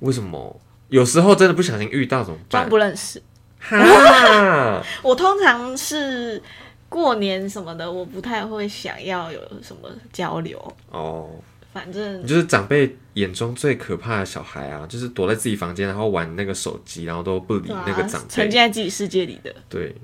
[0.00, 0.60] 为什么？
[0.88, 2.70] 有时候真的不小心遇到怎么装办？
[2.70, 3.22] 不认识。
[3.58, 6.40] 哈， 我通常是
[6.88, 11.28] 过年什么的，我不太会想要有什么交流，哦，
[11.72, 18.50] 反正你就是长辈眼中最可怕的小孩啊，就是躲在自己房间，然后玩那个手机，然后都不理那个长辈沉。
[18.50, 19.52] 浸在自己世界里的。
[19.68, 19.96] 对，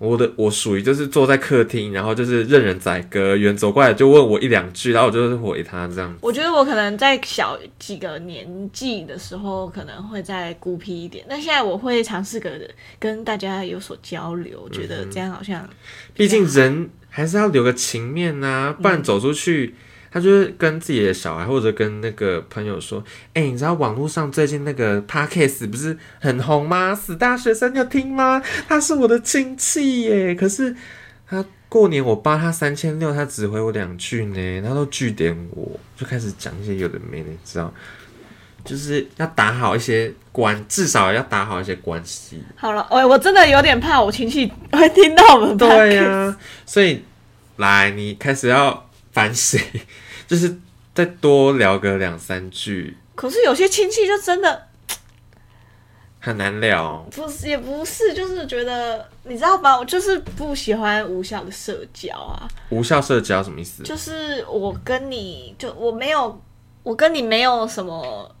[0.00, 6.16] 我的我属于就是坐在客厅，然后就是任人宰割，远走过来就问我一两句，然后我就是回他这样。
[6.22, 12.50] 我觉得我可能在小几个年纪的时候，可能会再孤僻一点，但现在我会尝试跟
[12.98, 15.68] 跟大家有所交流，觉得这样好像
[16.14, 19.74] 毕竟人还是要留个情面呐、不然走出去，
[20.12, 23.02] 他就是跟自己的小孩或者跟那个朋友说
[23.34, 26.94] ：“哎、你知道网络上最近那个 podcast 不是很红吗？
[26.94, 28.42] 死大学生要听吗？
[28.68, 30.74] 他是我的亲戚耶，可是
[31.28, 37.72] 他过年我包他三千六，他只回我两句呢，他都据点我，就开始讲一些有的没的，你知道？
[38.62, 42.42] 就是要打好一些关，至少要打好一些关系。
[42.56, 45.56] 好了，哎，我真的有点怕我亲戚会听到我们。
[45.56, 47.02] 对呀，所以
[47.56, 49.60] 来，你开始要反省，
[50.26, 50.58] 就是
[50.94, 52.96] 再多聊个两三句。
[53.14, 54.66] 可是有些亲戚就真的
[56.18, 62.48] 很难聊，不是也不是，就是觉得你知道吧，我就是不喜欢无效的社交啊。
[62.70, 63.82] 无效社交什么意思？
[63.82, 66.40] 就是我跟你就我没有，
[66.82, 68.34] 我跟你没有什么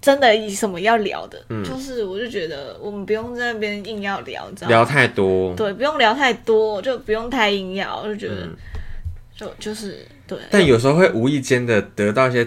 [0.00, 4.76] 真的以什么要聊的，就是我就觉得我们不用在那边硬要聊，你知道吗？
[4.76, 8.48] 聊太多，对，不用聊太多，就不用太硬要，我就觉得
[9.38, 10.38] 就就是对。
[10.50, 12.46] 但有时候会无意间的得到一些。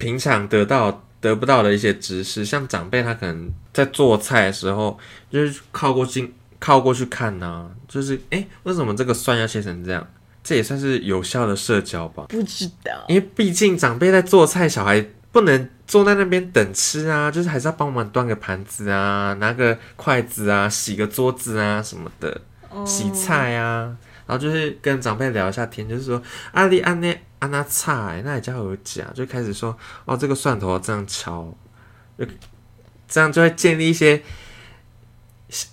[0.00, 4.96] 平常得到得不到的一些知识，像长辈他可能在做菜的时候，
[5.28, 10.06] 就是靠过去靠过去看呢，就是哎，为什么这个蒜要切成这样？
[10.44, 12.26] 这也算是有效的社交吧？
[12.28, 22.40] 不知道，因为毕竟长辈在做菜，小孩不能坐在那边等吃啊，就是还是要帮忙端个盘子啊，拿个筷子啊，洗个桌子啊什么的，
[22.86, 23.96] 洗菜啊，
[24.28, 27.20] 然后就是跟长辈聊一下天，就是说阿丽安内。
[27.40, 31.56] 安那菜，那也叫有讲，就开始说哦，这个蒜头要这样敲，
[32.18, 32.26] 就
[33.06, 34.20] 这样就会建立一些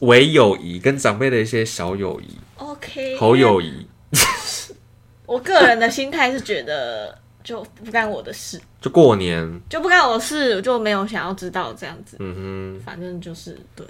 [0.02, 2.38] 伪友谊，跟长辈的一些小友谊。
[2.58, 3.88] OK，好友谊。
[5.26, 12.16] 我个人的心态是觉得就不干我的事，就过年就不干我的事，就没有想要知道这样子。
[12.20, 13.84] 嗯哼，反正就是对，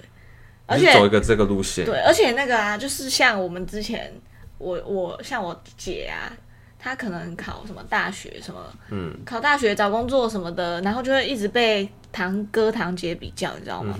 [0.64, 1.84] 而且走一个这个路线。
[1.84, 4.10] 对，而且那个啊，就是像我们之前，
[4.58, 6.32] 我我像我姐啊。
[6.78, 13.96] 她可能考什么大学什么，嗯，考大学找工作什么的，然后就会一直被堂哥堂姐比较，你知道吗？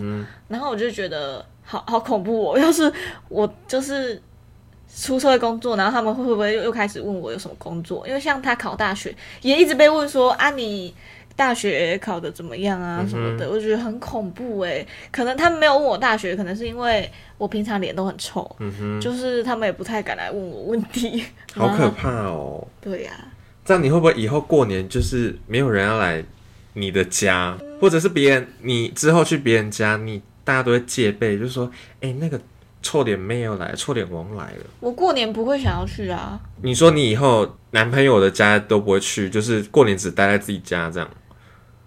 [0.47, 2.59] 然后我就觉得好好恐怖哦！
[2.61, 2.93] 要是
[3.29, 4.23] 我就是
[4.95, 8.07] 出社会工作，然后他们会不会又又开始问我有什么工作？
[8.07, 10.95] 因为像她考大学，也一直被问说啊你。
[11.35, 13.05] 大学考的怎么样啊？
[13.07, 14.87] 什么的，我觉得很恐怖哎。
[15.13, 21.25] 可能他们没有问我大学，可能是因为我平常脸都很臭，嗯哼就是他们也不太敢来问我问题。
[21.55, 22.67] 好 可怕哦！
[22.81, 23.13] 对呀，
[23.65, 26.25] 这样你会不会以后过年就是没有人要来
[26.75, 31.71] 你的家，或者是别人你之后去别人家，你大家都会戒备，就是说，
[32.01, 32.41] 哎，那个
[32.83, 34.65] 臭脸妹又来，臭脸王来了。
[34.81, 36.41] 我过年不会想要去啊。
[36.63, 41.11] 你说你以后男朋友的家都不会去，就是过年只待在自己家这样。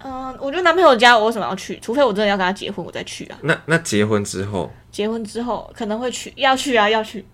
[0.02, 1.78] 嗯，我觉得男朋友家我为什么要去？
[1.80, 3.38] 除非我真的要跟他结婚，我再去啊。
[3.42, 4.70] 那那结婚之后？
[4.90, 7.26] 结婚之后可能会去，要去啊，要去。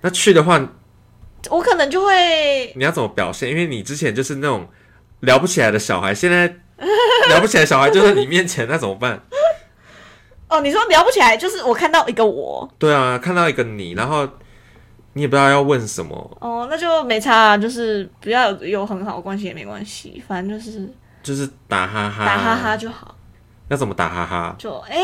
[0.00, 0.60] 那去的话，
[1.50, 2.72] 我可能就会。
[2.76, 3.48] 你要怎么表现？
[3.50, 4.68] 因为你之前就是那种
[5.20, 6.46] 聊不起来的小孩，现在
[7.28, 9.20] 聊不起来小孩就在你面前，那怎么办？
[10.48, 12.68] 哦，你说聊不起来，就是我看到一个我。
[12.78, 14.28] 对啊，看到一个你，然后
[15.14, 16.36] 你也不知道要问什么。
[16.40, 20.92] 哦，那就没差，啊就是不要有很好的关系也没关系，反正就是。
[21.22, 23.16] 就是打哈哈，打哈哈就好。
[23.68, 24.54] 要怎么打哈哈？
[24.58, 24.96] 就哎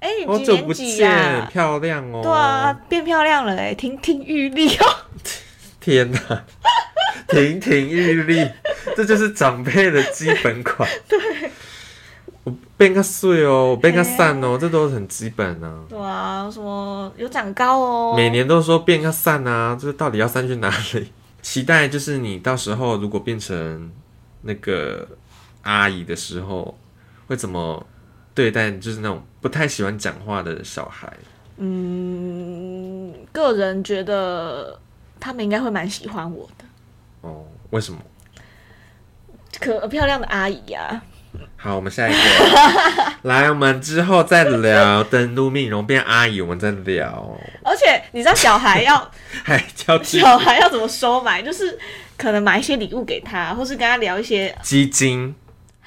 [0.00, 1.48] 哎，你几年级呀？
[1.50, 2.20] 漂亮哦。
[2.22, 4.86] 对啊，变漂亮了哎，亭亭玉立哦。
[5.80, 6.44] 天哪，
[7.28, 8.48] 亭亭玉立，
[8.96, 10.88] 这就是长辈的基本款。
[11.08, 11.18] 对，
[12.44, 15.80] 我变个碎哦，我变个散哦，这都是很基本啊。
[15.88, 18.14] 对啊，什么有长高哦？
[18.16, 21.12] 每年都说变个散啊，这到底要散去哪里？
[21.42, 23.90] 期待就是你到时候如果变成。
[24.42, 25.06] 那个
[25.62, 26.78] 阿姨的时候
[27.26, 27.84] 会怎么
[28.38, 28.70] 对待？
[28.70, 31.12] 就是那种不太喜欢讲话的小孩。
[31.56, 34.78] 嗯，个人觉得
[35.18, 36.64] 他们应该会蛮喜欢我的。
[37.22, 37.98] 哦，为什么？
[39.58, 41.02] 可漂亮的阿姨呀！
[41.56, 42.18] 好，我们下一个
[43.28, 45.02] 来，我们之后再聊。
[45.02, 47.36] 登录面容变阿姨，我们再聊。
[47.64, 49.10] 而且你知道小孩要
[49.42, 51.42] 还叫 小孩要怎么收买？
[51.42, 51.76] 就是。
[52.16, 55.32] 可能买一些礼物给他，或是跟他聊一些基金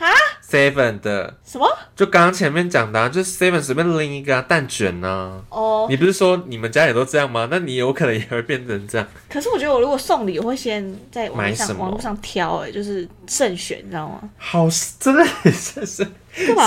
[0.06, 0.14] 啊
[0.48, 1.68] ，seven 的什么？
[1.96, 5.42] 就刚刚前面讲的，啊就是 seven 随便拎一个蛋卷呢。
[5.50, 7.48] 哦，你不是说你们家也都这样吗？
[7.52, 9.08] 那你有可能也会变成这样。
[9.30, 14.22] 可是我觉得我如果送礼，我会先在网上网络上挑，哎，就是慎选，你知道吗？
[14.38, 14.68] 好，
[15.00, 16.08] 真的很是是。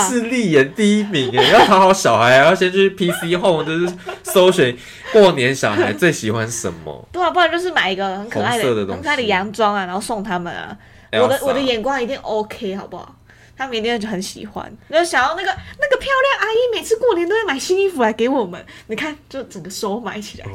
[0.07, 4.77] 是立言第一名哎，要讨好小孩，要先去 PC Home，就是搜寻
[5.11, 7.09] 过年小孩最喜欢什么。
[7.11, 10.77] 对啊，不然就是买一个很可爱的、很可爱的洋装啊，然后送他们啊。
[11.13, 13.15] 我的我的眼光一定 OK，好不好？
[13.57, 18.63] 他们一定就很喜欢，就想要那个那个漂亮阿姨，每次过年都会买新衣服来给我们。
[18.87, 20.45] 你看，就整个收买起来，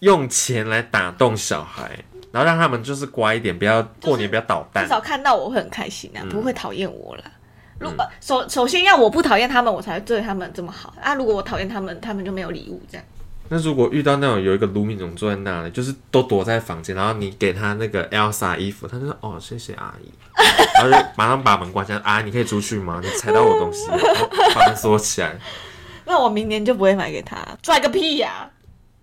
[0.00, 1.90] 用钱来打动小孩，
[2.30, 4.84] 然后让他们就是乖一点，不要过年不要捣蛋。
[4.84, 7.24] 至少看到我会很开心啊，不会讨厌我了。
[7.78, 11.14] 如果首首先要我不讨厌他们，我才对他们这么好啊！
[11.14, 13.06] 如果我讨厌他们，他们就没有礼物这样。
[13.52, 20.08] 那如果遇到那种有一个卢敏荣坐在那里，就是都躲在房间，然后你给他那个 Elsa 衣服，他就说哦谢谢阿姨，
[20.80, 23.00] 然后就马上把门关起来，啊你可以出去吗？
[23.02, 25.36] 你踩到我东西，然后把门锁起来。
[26.04, 28.48] 那我明年就不会买给他，拽个屁呀、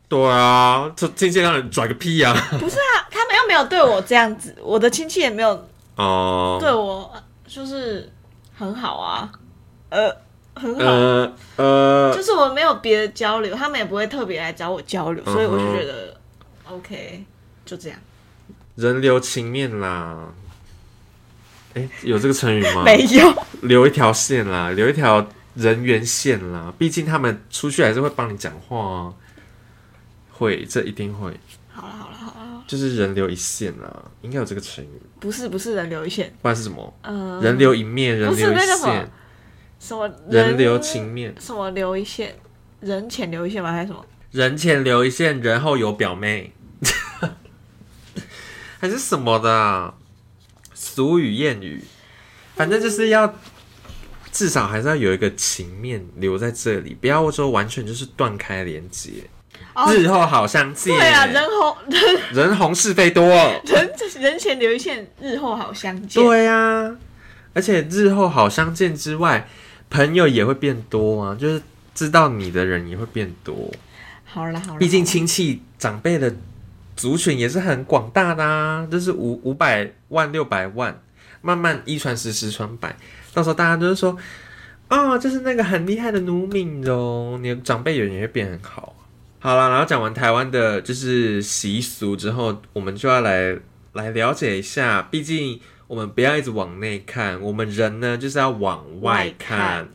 [0.07, 5.67] 对啊，这亲戚让人拽个屁呀、不是啊，他们又没有对我这样子，我的亲戚也没有
[5.97, 7.11] 哦，对我
[7.45, 8.09] 就是
[8.57, 9.29] 很好啊，
[9.89, 10.09] 呃，
[10.57, 10.81] 很好。
[10.83, 16.19] 呃呃就，是我没有别的交流，他们也不会特别来找我交流，所以我就觉得、
[16.69, 17.23] OK，
[17.65, 17.99] 就这样。
[18.75, 20.33] 人留情面啦。
[21.73, 22.81] 哎、有这个成语吗？
[22.83, 26.73] 没有，留一条线啦，留一条人缘线啦。
[26.75, 29.13] 毕竟他们出去还是会帮你讲话啊，
[30.31, 31.39] 会，这一定会，
[31.71, 36.91] 好了好了好了，就是人留一线啦，应该有这个成语，不是不是人留一线，不然是什么？
[37.03, 39.11] 呃，人留一面，人留一线，
[39.79, 42.35] 什么人留情面，什么留一线，
[42.81, 43.71] 人前留一线吗？
[43.71, 44.05] 还是什么？
[44.31, 46.53] 人前留一线，人后有表妹，
[48.79, 49.93] 还是什么的、啊、
[50.73, 51.83] 俗语谚语，
[52.55, 53.35] 反正就是要
[54.31, 59.11] 至少还是要有一个情面留在这里，不要说完全就是断开连接。
[59.73, 60.95] 哦日后好相见。
[60.95, 63.23] 对啊，人红人 人红是非多。
[63.63, 66.23] 人人前留一线，日后好相见。
[66.23, 66.95] 对呀、
[67.53, 69.47] 而且日后好相见之外，
[69.89, 71.61] 朋友也会变多啊，就是
[71.95, 73.71] 知道你的人也会变多。
[74.25, 76.35] 好了好了，毕竟亲戚长辈的
[76.95, 80.99] 族群也是很广大的啊，就是五五百万、六百万，
[81.41, 82.95] 慢慢一传十，十传百，
[83.33, 84.17] 到时候大家都是说，
[84.89, 88.93] 哦，就是那个很厉害的卢敏荣，你的长辈缘也会变很好。
[89.39, 93.55] 好了，然后讲完台湾的就是习俗之后，我们就要来
[93.93, 99.57] 来了解一下，毕竟我们不要一直往内看，我们人呢就是要往外看。
[99.57, 99.89] 外看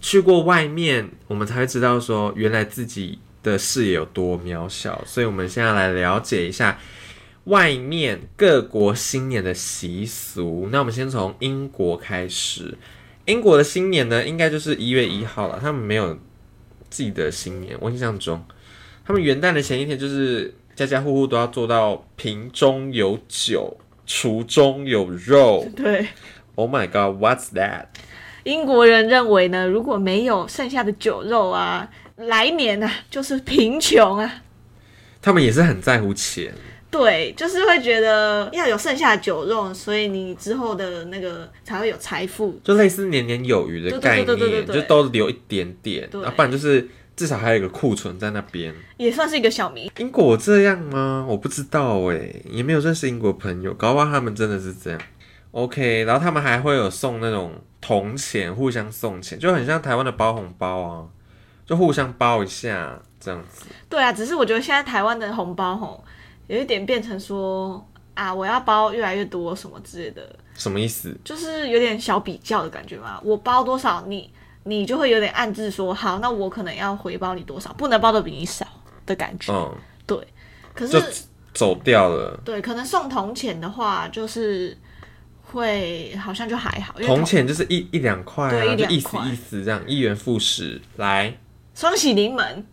[0.00, 5.02] 去过外面，我们才会知道说，原来自己的视野有多渺小。
[5.06, 6.78] 所以，我们现在来了解一下
[7.44, 10.68] 外面各国新年的习俗。
[10.70, 12.76] 那我们先从英国开始。
[13.24, 15.58] 英国的新年呢，应该就是一月一号了。
[15.60, 16.14] 他们没有
[16.88, 18.44] 自己的新年，我印象中，
[19.04, 23.76] 他们元旦的前一天就是家家户户都要做到瓶中有酒，
[24.06, 25.66] 厨中有肉。
[25.76, 26.06] 对。
[26.54, 27.86] Oh my god, what's that？
[28.44, 34.42] 英国人认为呢，如果没有剩下的酒肉啊，来年啊就是贫穷啊。
[35.20, 36.54] 他们也是很在乎钱。
[36.88, 42.58] 对，就是会觉得要有剩下的酒肉，所以你之后的那个才会有财富。
[42.62, 48.74] 就类似年年有余的概念，就都留一点点，不然就是至少还有一个库存在那边。
[48.98, 49.90] 也算是一个小谜。
[49.98, 51.26] 英国这样吗？
[51.28, 55.00] 我不知道哎，也没有认识英国朋友，搞不好他们真的是这样。
[55.52, 61.06] OK，然后他们还会有送那种铜钱，互相送钱，就很像台湾的包红包啊，
[61.64, 63.64] 就互相包一下这样子。
[63.88, 66.04] 对啊，只是我觉得现在台湾的红包吼，
[66.48, 71.16] 有一点变成说啊，我要包越来越多什么之类的，什么意思？
[71.24, 73.18] 就是有点小比较的感觉嘛。
[73.24, 74.30] 我包多少，你
[74.66, 78.66] 你就会有点暗自说，好，那我可能要回报你多少，不能报的比你少
[79.06, 79.52] 的感觉。
[79.52, 79.74] 嗯，
[80.74, 81.22] 可就是
[81.54, 82.38] 走掉了。
[82.44, 84.76] 对，可能送铜钱的话，就是
[85.44, 91.38] 会好像就还好，铜钱就是一一两块啊，对意思意思这样，一元复始，来
[91.74, 92.66] 双喜临门。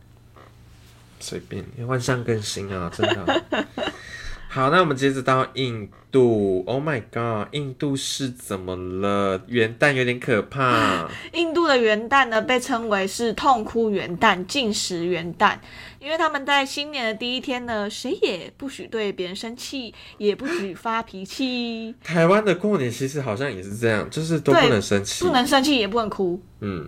[1.19, 3.43] 随便万象更新啊，真的。
[4.49, 6.63] 好，那我们接着到印度。
[6.67, 9.41] Oh my god，印度是怎么了？
[9.47, 11.09] 元旦有点可怕。
[11.33, 15.57] 印度的元旦呢，被称为是痛哭元旦、禁食元旦，
[15.99, 25.33] 因为他们在新年的第一天呢，谁也不许对别人生气，也不许发脾气， 台湾的过年其实好像也是这样，就是都不能生气不。
[25.33, 26.39] 能生气，也不能哭。
[26.61, 26.87] 嗯，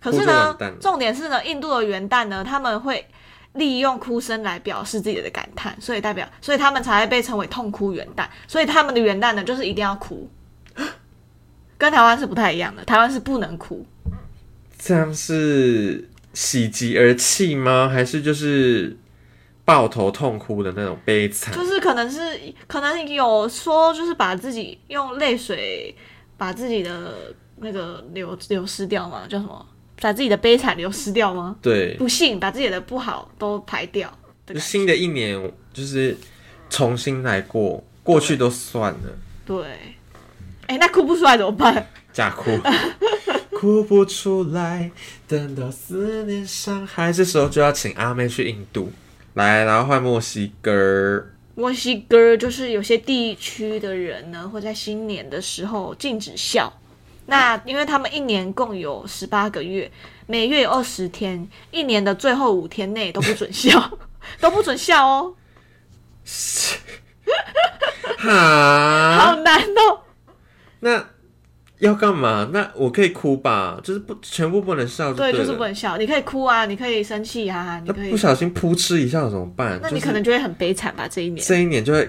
[0.00, 3.04] 可是呢，重点是呢，印度的元旦呢，他们会
[3.54, 8.26] 利用哭声来表示自己的感叹，所以代表，所以他们才会被称为痛哭元旦。
[8.48, 10.28] 所以他们的元旦呢，就是一定要哭，
[11.76, 12.84] 跟台湾是不太一样的。
[12.84, 13.84] 台湾是不能哭，
[14.78, 17.90] 这样是喜极而泣吗？
[17.92, 18.96] 还是就是
[19.64, 21.54] 抱头痛哭的那种悲惨？
[21.54, 22.20] 就是可能是
[22.66, 25.94] 可能有说，就是把自己用泪水
[26.38, 29.26] 把自己的那个流流失掉吗？
[29.28, 29.66] 叫什么？
[30.00, 31.56] 把自己的悲惨流失掉吗？
[31.62, 34.12] 对，不幸把自己的不好都排掉。
[34.46, 36.16] 就新的一年就是
[36.68, 38.98] 重新来过，过去都算了。
[39.46, 39.64] 对，
[40.66, 41.86] 哎、那哭不出来怎么办？
[42.12, 42.50] 假哭，
[43.58, 44.90] 哭不出来，
[45.26, 47.12] 等到思念伤害。
[47.12, 48.92] 这时候就要请阿妹去印度，
[49.34, 51.26] 来，然后换墨西哥。
[51.54, 56.72] 墨西哥就是有些地区的人呢，会在新年的时候禁止笑。
[57.26, 59.90] 那因为他们一年共有十八个月，
[60.26, 63.98] 每月有二十天，一年的最后五天内都不准笑，
[64.40, 65.34] 都不准笑哦，
[68.18, 70.00] 哈，好难哦。
[70.80, 71.04] 那
[71.78, 72.50] 要干嘛？
[72.52, 73.80] 那我可以哭吧？
[73.82, 79.78] 就是不全部不能笑对，对，就是不能笑，你可以哭啊，你可以生气啊，你可以那不，小心扑哧一下怎么办？
[79.82, 81.44] 那你可能就会很悲惨吧，这一年。
[81.44, 82.08] 这一年就会，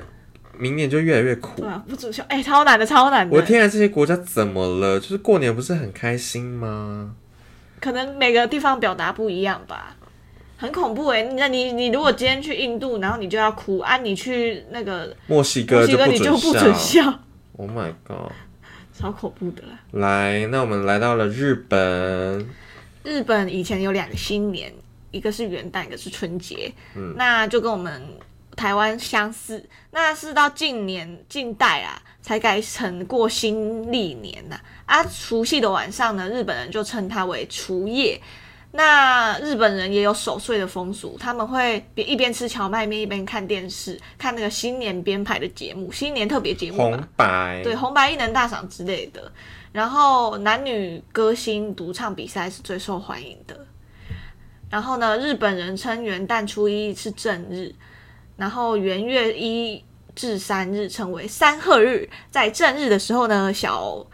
[0.64, 1.68] 明年就越来越苦对。
[1.68, 3.36] 啊，不准笑，哎、超难的，超难的。
[3.36, 4.97] 我的天啊，这些国家怎么了？
[4.97, 7.14] 就是过年不是很开心吗？
[7.82, 9.97] 可能每个地方表达不一样吧，
[10.55, 17.03] 很恐怖哎、那你你如果今天去印度，然后你就要哭啊，你去那个墨西哥墨西哥你就不准准笑
[17.57, 18.32] ，Oh my god！
[18.97, 19.80] 超恐怖的啦。
[19.91, 22.47] 来，那我们来到了日本，
[23.03, 24.72] 日本以前有两个新年，
[25.11, 28.01] 一个是元旦，一个是春节，嗯那就跟我们
[28.56, 29.68] 台湾相似。
[29.91, 35.04] 那是到近年近代啊，才改成过新历年呐、啊。
[35.06, 38.20] 除夕的晚上呢，日本人就称它为除夜。
[38.76, 46.84] 那日本人也有守岁的风俗，他们会边一边吃荞麦面一边看电视，看那个新年编排的节目，新年特别节目吧。
[46.86, 49.32] 红白，对，红白艺能大赏之类的。
[49.72, 53.56] 然后男女歌星独唱比赛是最受欢迎的。
[54.72, 57.76] 然后呢，日本人称元旦初一是正日，
[58.36, 59.84] 然后元月一
[60.16, 62.10] 至三日称为三贺日。
[62.32, 64.06] 在正日的时候呢，小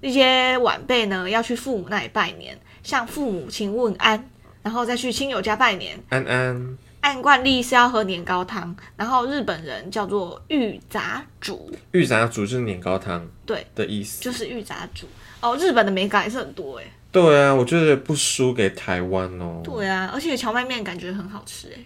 [0.00, 4.28] 一些晚辈呢要去父母那里拜年，向父母亲问安，
[4.62, 5.98] 然后再去亲友家拜年。
[6.10, 11.70] 安安，按惯例是要喝年糕汤，然后日本人叫做玉杂煮。
[11.92, 14.22] 玉杂煮就是年糕汤对的意思。
[14.22, 15.06] 就是玉杂煮
[15.40, 16.84] 哦，日本的美感也是很多哎。
[17.12, 19.62] 对啊，我觉得不输给台湾哦。
[19.64, 21.78] 对啊，而且荞麦面感觉很好吃哎。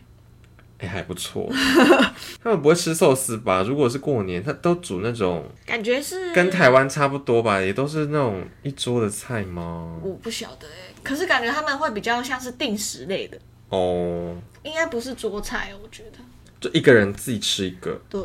[0.81, 1.47] 哎、还不错。
[2.43, 3.63] 他们不会吃寿司吧？
[3.63, 9.99] 如果是过年，他都煮那种感觉是跟台湾差不多吧，也都是那种一桌的菜吗？
[10.03, 16.19] 我不晓得哎，可是感觉他们会比较像是定时类的，哦，应该不是桌菜，我觉得。
[16.61, 18.01] 就一个人自己吃一个。
[18.09, 18.21] 对，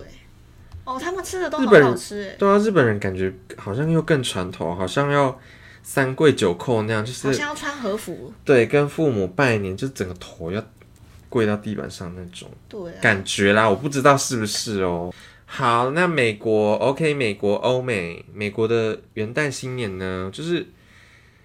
[0.83, 5.39] 哦，他们吃的都很好吃哎，对啊，日本人感觉好像又更传统，好像要
[5.83, 8.33] 三跪九叩那样，就是好像要穿和服。
[8.43, 10.61] 对跟父母拜年，就整个头要
[11.29, 15.13] 跪到地板上那种对啊，感觉啦，我不知道是不是哦。
[15.45, 20.65] 好，那美国 OK，美国欧美，美国的元旦新年呢，就是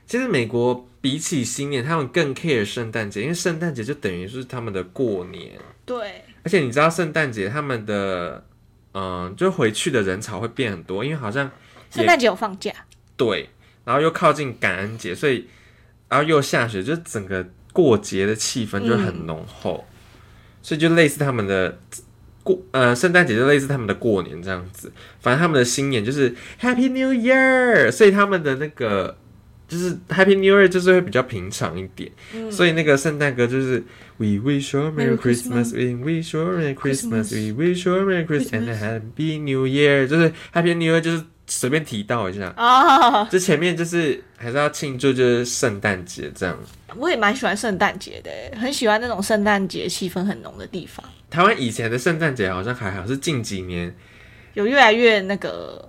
[0.07, 5.53] 其实美国比起新年，他们更 care 圣诞节，因为圣诞节就等于是他们的过年，
[5.85, 8.45] 对，而且你知道圣诞节他们的
[8.93, 11.51] 嗯，就回去的人潮会变很多，因为好像
[11.91, 12.72] 圣诞节有放假。
[13.16, 13.51] 对，
[13.85, 15.47] 然后又靠近感恩节，所以
[16.09, 19.85] 然后又下雪，就整个过节的气氛就很浓厚，
[20.62, 21.79] 所以就类似他们的
[22.43, 29.16] 过呃圣诞节就类似他们的过年这样子，反正他们的新年就是 Happy New Year，所以他们的那个
[29.68, 32.11] 就是 Happy New Year 就是会比较平常一点，
[32.51, 33.85] 所以那个圣诞歌就是
[34.16, 37.97] We wish you a Merry Christmas Christmas，We wish you a Merry Christmas Christmas，We wish you
[37.97, 42.53] a Merry Christmas and a Happy New Year，就是 Happy New Year 就是随便提到一下。
[42.57, 46.57] 啊，这前面就是还是要庆祝，就是圣诞节这样。
[46.96, 53.94] 我也蛮喜欢圣诞节的欸，很喜欢那种圣诞节气氛很浓的地方，台湾以前的圣诞节好像还好，是近几年
[54.55, 55.88] 有越来越那个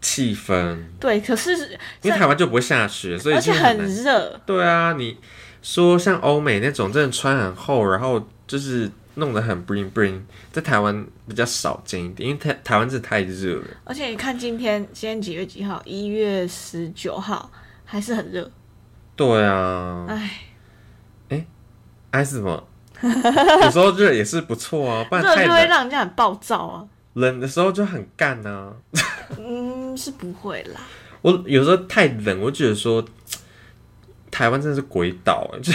[0.00, 5.16] 气氛，对，可是因为台湾就不会下雪，所以而且就很热，对啊，你
[5.62, 10.20] 说像欧美那种真的穿很厚，然后就是弄得很 bling bling，
[10.52, 13.66] 在台湾比较少见一点，因为台台湾真的太热了。
[13.84, 15.82] 而且你看今天，今天几月几号？
[15.84, 17.50] 一月十九号，
[17.84, 18.50] 还是很热。
[19.14, 20.06] 对啊，
[21.28, 21.46] 哎，
[22.12, 22.66] 哎什么？
[23.02, 26.84] 有时候热也是不错啊，不然热就会，让人家很暴躁啊。
[27.14, 28.72] 冷的时候就很干啊。
[29.38, 30.80] 嗯，是不会啦。
[31.22, 33.04] 我有时候太冷，我觉得说
[34.30, 35.72] 台湾真的是鬼岛，哎， 就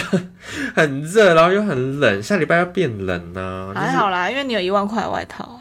[0.74, 5.60] 很热，然后又很冷，下礼拜要变冷呐、啊，就是还好啦，因为你有一万块的外套。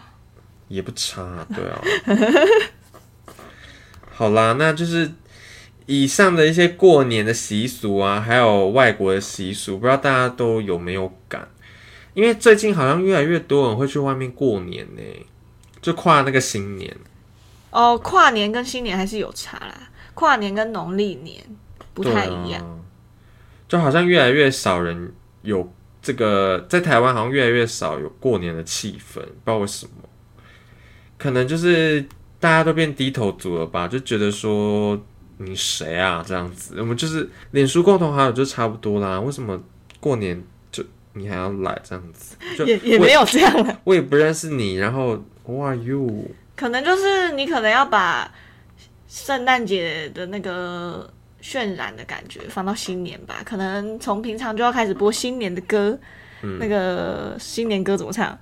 [0.67, 1.81] 也不差，对啊。
[4.13, 5.11] 好啦，那就是
[5.85, 11.47] 以上的一些过年的习俗啊，还有外国的习俗，不知道大家都有没有感？
[12.13, 15.01] 因为最近好像越来越多人会去外面过年呢，
[15.81, 16.95] 就跨那个新年。
[17.71, 19.75] 哦，跨年跟新年还是有差啦，
[20.13, 21.41] 跨年跟农历年
[21.93, 22.80] 不太一样。
[23.71, 25.13] 就好像越来越少人
[25.43, 29.91] 有这个，在台湾好像越来越少有过年的气氛，不知道为什么，
[31.17, 32.05] 可能就是
[32.37, 35.01] 大家都变低头族了吧，就觉得说
[35.37, 39.57] 你谁啊这样子，我们就是脸书共同好友就差不多啦，为什么
[40.01, 42.35] 过年就你还要来这样子？
[42.57, 46.29] 就也也没有这样啦， 我也不认识你，然后 Who are you？
[46.57, 48.29] 可能就是你可能要把
[49.07, 51.09] 圣诞节的那个
[51.41, 55.97] 渲染的感觉放到新年吧，可能从平常就要开始播新年的歌。
[56.59, 58.35] 那个新年歌怎么唱？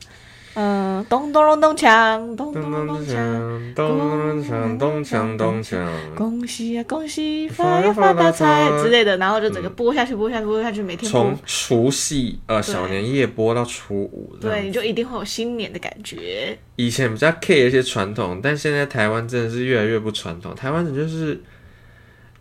[0.55, 5.85] 嗯，咚咚咚咚锵，咚咚咚咚锵，咚咚锵，咚锵咚锵，
[6.15, 16.57] 恭喜啊恭喜，发呀发大财之类的，然后就整个播下去，播下去，播下去，每天从，除夕呃小年夜播到初五，对，你就一定会有新年的感觉。
[16.77, 21.39] 以前比较 care 一些传统，但现在台湾真的是越来越不传统，台湾人就是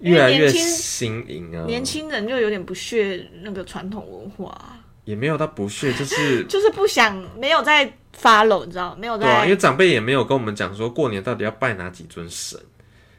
[0.01, 4.57] 越来越新颖啊，年轻人就有点不屑那个传统文化，
[5.05, 8.97] 也没有到不屑，就是 就是不想没有在 follow，你知道吗？
[8.99, 12.59] 没有对啊，因为长辈也没有跟我们讲说过年到底要拜哪几尊神，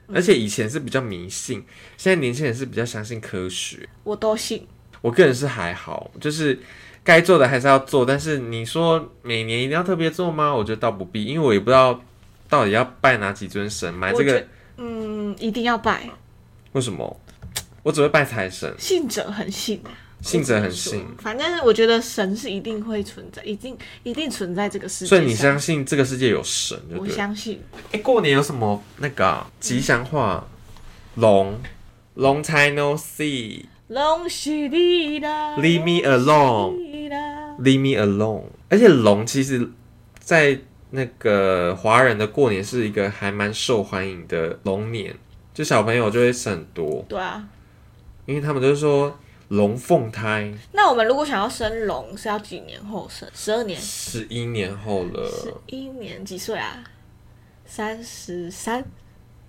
[0.08, 1.64] 嗯而且以前是比较迷信，
[1.98, 3.88] 现在年轻人是比较相信科学。
[4.04, 4.68] 我都信。
[5.02, 6.60] 我个人是还好，就是
[7.04, 10.54] 该做的还是要做，但是你说每年一定要特别做吗？
[10.54, 12.02] 我觉得倒不必，因为我也不知道
[12.50, 14.46] 到底要拜哪几尊神，买这个
[14.78, 16.10] 嗯，一定要拜，
[16.74, 17.20] 为什么？
[17.84, 19.90] 我只会拜财神，信者很信啊。
[20.22, 25.08] 信者很信，反正我觉得神是一定会存在，一定一定存在这个世界。
[25.08, 27.08] 所以你相信这个世界有神，我？
[27.08, 27.62] 相信。
[27.94, 30.46] 哎、过年有什么那个啊、吉祥话？
[31.16, 31.58] 龙
[32.18, 33.64] ，Long time no see。
[33.88, 38.44] 龙是你啦 Leave me alone 恭喜你啦 Leave me alone。
[38.68, 39.72] 而且龙其实，
[40.20, 40.60] 在
[40.90, 45.16] 那个华人的过年是一个还蛮受欢迎的龙年，
[45.60, 47.46] 就小朋友就会生很多，对啊，
[48.26, 49.14] 因为他们都是说
[49.50, 53.28] 龙凤胎，那我们如果想要生龙，是要几年后生？
[53.34, 53.78] 十二年？
[53.78, 56.82] 十一年后了十了，一年几岁啊？
[57.66, 58.82] 三十三。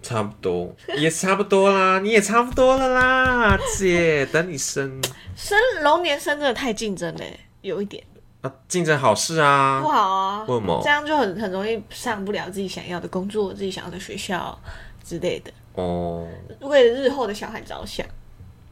[0.02, 5.00] 差不多也差不多啦， 你也差不多了啦，姐，等你生
[5.36, 8.02] 生龙年生真的太竞争嘞，有一点
[8.40, 10.44] 啊，竞争好事啊不啊，好啊。
[10.48, 10.90] 为什么这？
[10.90, 14.60] 样就很很容易上不了自己想要的工作、自己想要的学校
[15.04, 15.52] 之类的。
[15.74, 16.26] 哦
[16.60, 18.06] 为了日后的小孩着想，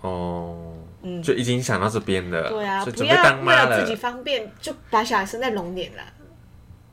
[0.01, 6.05] 哦，嗯就已经想到这边了，对啊，就不要为了自己方便就把小孩生在龙年啦。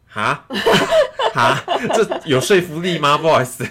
[0.07, 0.45] 哈
[1.33, 1.61] 哈，
[1.93, 3.17] 这有说服力吗？
[3.17, 3.67] 不好意思。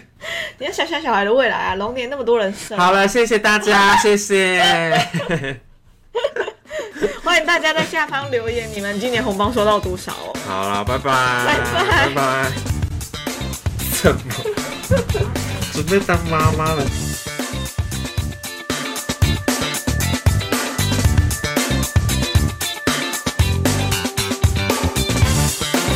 [0.59, 4.62] 你要想想小孩的未来啊，龙年那么多人生，好了，谢谢大家， 谢谢。
[7.24, 10.37] 欢迎大家在下方留言，你们今年红包收到多少哦？
[10.47, 12.53] 好了，拜拜，拜拜拜拜。
[13.80, 14.20] 什么？
[15.75, 17.04] 准备当妈妈了？